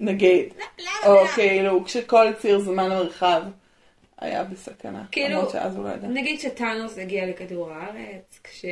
[0.00, 0.54] נגיד.
[0.78, 0.90] למה?
[1.06, 3.42] או כאילו, כשכל ציר זמן מרחב
[4.18, 5.04] היה בסכנה.
[5.12, 6.08] כאילו, למרות שאז הוא לא ידע.
[6.08, 8.64] נגיד שטאנוס הגיע לכדור הארץ, כש...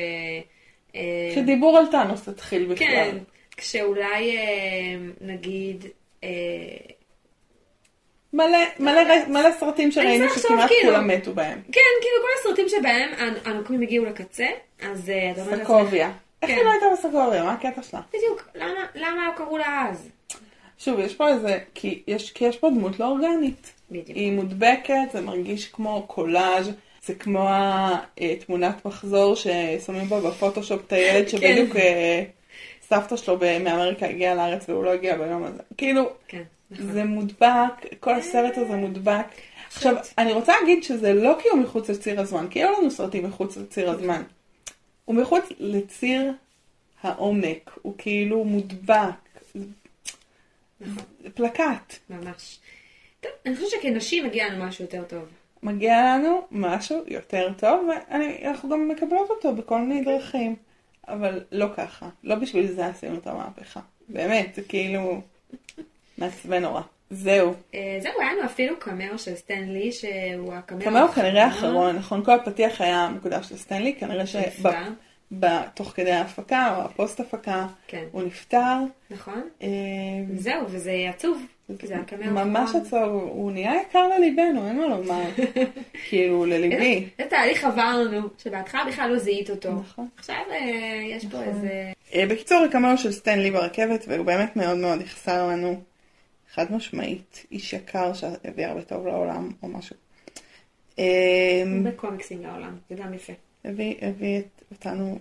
[0.95, 1.01] אה,
[1.33, 2.87] כשדיבור על טאנוס התחיל בכלל.
[2.87, 3.17] כן,
[3.59, 4.43] כשאולי אה,
[5.21, 5.85] נגיד...
[6.25, 6.29] אה,
[8.33, 8.59] מלא,
[9.29, 10.93] מלא, סרטים שראינו שכמעט כאילו.
[10.93, 11.61] כולם מתו בהם.
[11.73, 14.47] כן, כאילו כל הסרטים שבהם הנ- הנוקמים הגיעו לקצה,
[14.83, 16.13] אז אה, אתה אומר לעצמך, סקוביה.
[16.43, 16.57] איך כן.
[16.57, 17.45] היא לא הייתה בסקוביה?
[17.45, 18.01] מה הקטע שלה?
[18.15, 20.09] בדיוק, למה למה לא קראו לה אז?
[20.79, 23.73] שוב, יש פה איזה, כי יש, כי יש פה דמות לא אורגנית.
[23.91, 24.09] בדיוק.
[24.09, 26.71] היא מודבקת, זה מרגיש כמו קולאז',
[27.05, 27.49] זה כמו
[28.21, 32.23] התמונת מחזור ששמים בה בפוטושופ את הילד שבדיוק אה,
[32.89, 35.63] סבתא שלו מאמריקה הגיעה לארץ והוא לא הגיע ביום הזה.
[35.77, 36.93] כאילו, כן, נכון.
[36.93, 39.27] זה מודבק, כל הסרט הזה מודבק.
[39.69, 43.25] עכשיו, אני רוצה להגיד שזה לא כי הוא מחוץ לציר הזמן, כי אין לנו סרטים
[43.25, 44.23] מחוץ לציר הזמן.
[45.05, 46.33] הוא מחוץ לציר
[47.03, 49.29] העומק, הוא כאילו מודבק.
[50.81, 51.95] נכון, פלקט.
[52.11, 52.59] ממש.
[53.21, 55.25] טוב, אני חושבת שכנשים מגיע לנו משהו יותר טוב.
[55.63, 60.57] מגיע לנו משהו יותר טוב, ואנחנו גם מקבלות אותו בכל מיני דרכים.
[61.09, 63.81] אבל לא ככה, לא בשביל זה עשינו את המהפכה.
[64.09, 65.21] באמת, זה כאילו
[66.19, 66.83] מעצבן נורא.
[67.11, 67.55] זהו.
[67.75, 72.25] אה, זהו, היה לנו אפילו קמאו של סטן לי, שהוא הקמאו קמאו כנראה האחרון, נכון?
[72.25, 74.71] כל הפתיח היה מוקדש לסטנלי, כנראה נפלא.
[75.75, 78.05] תוך כדי ההפקה או הפוסט הפקה, כן.
[78.13, 78.77] הוא נפטר.
[79.11, 79.49] נכון?
[79.63, 79.69] אה,
[80.35, 81.43] זהו, וזה עצוב.
[81.79, 81.97] כי זה
[82.31, 82.71] ממש.
[82.75, 85.25] עצוב, הוא נהיה יקר לליבנו, אין מה לומר.
[86.09, 87.09] כאילו, לליבי.
[87.19, 89.73] איזה תהליך עברנו, שבהתחלה בכלל לא זיהית אותו.
[89.73, 90.09] נכון.
[90.17, 91.43] עכשיו אה, יש פה נכון.
[91.43, 91.93] איזה...
[92.15, 95.81] אה, בקיצור, הקמאו של סטנלי ברכבת, והוא באמת מאוד מאוד יחסר לנו.
[96.55, 99.97] חד משמעית, איש יקר שהביא הרבה טוב לעולם, או משהו.
[100.99, 103.33] אה, הרבה קומיקסים לעולם, זה גם יפה.
[103.65, 105.19] הביא, הביא אותנו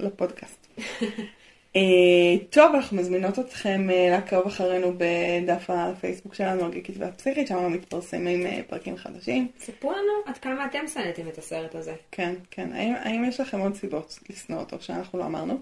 [0.00, 0.66] לפודקאסט.
[1.76, 8.46] אה, טוב, אנחנו מזמינות אתכם אה, לעקוב אחרינו בדף הפייסבוק שלנו, הגיקית והפסיכית, שם מתפרסמים
[8.46, 9.48] אה, פרקים חדשים.
[9.58, 11.94] ספרו לנו עד כמה אתם שנאתם את הסרט הזה.
[12.10, 12.72] כן, כן.
[12.72, 15.54] האם, האם יש לכם עוד סיבות לשנוא אותו שאנחנו לא אמרנו?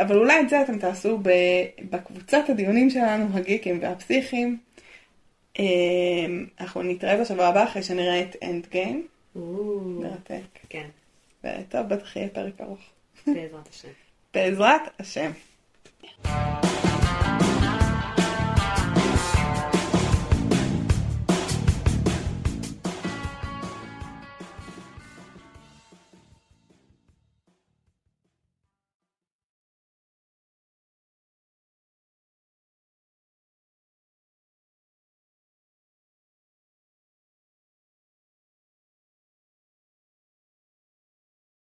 [0.00, 1.18] אבל אולי את זה אתם תעשו
[1.90, 4.58] בקבוצת הדיונים שלנו, הגיקים והפסיכים.
[6.60, 9.06] אנחנו נתראה בשבוע הבא אחרי שנראה את אנד גיים.
[9.34, 10.58] מרתק.
[10.68, 10.88] כן,
[11.44, 12.80] וטוב, בטח יהיה פרק ארוך.
[13.26, 13.88] בעזרת השם.
[14.34, 15.30] בעזרת השם.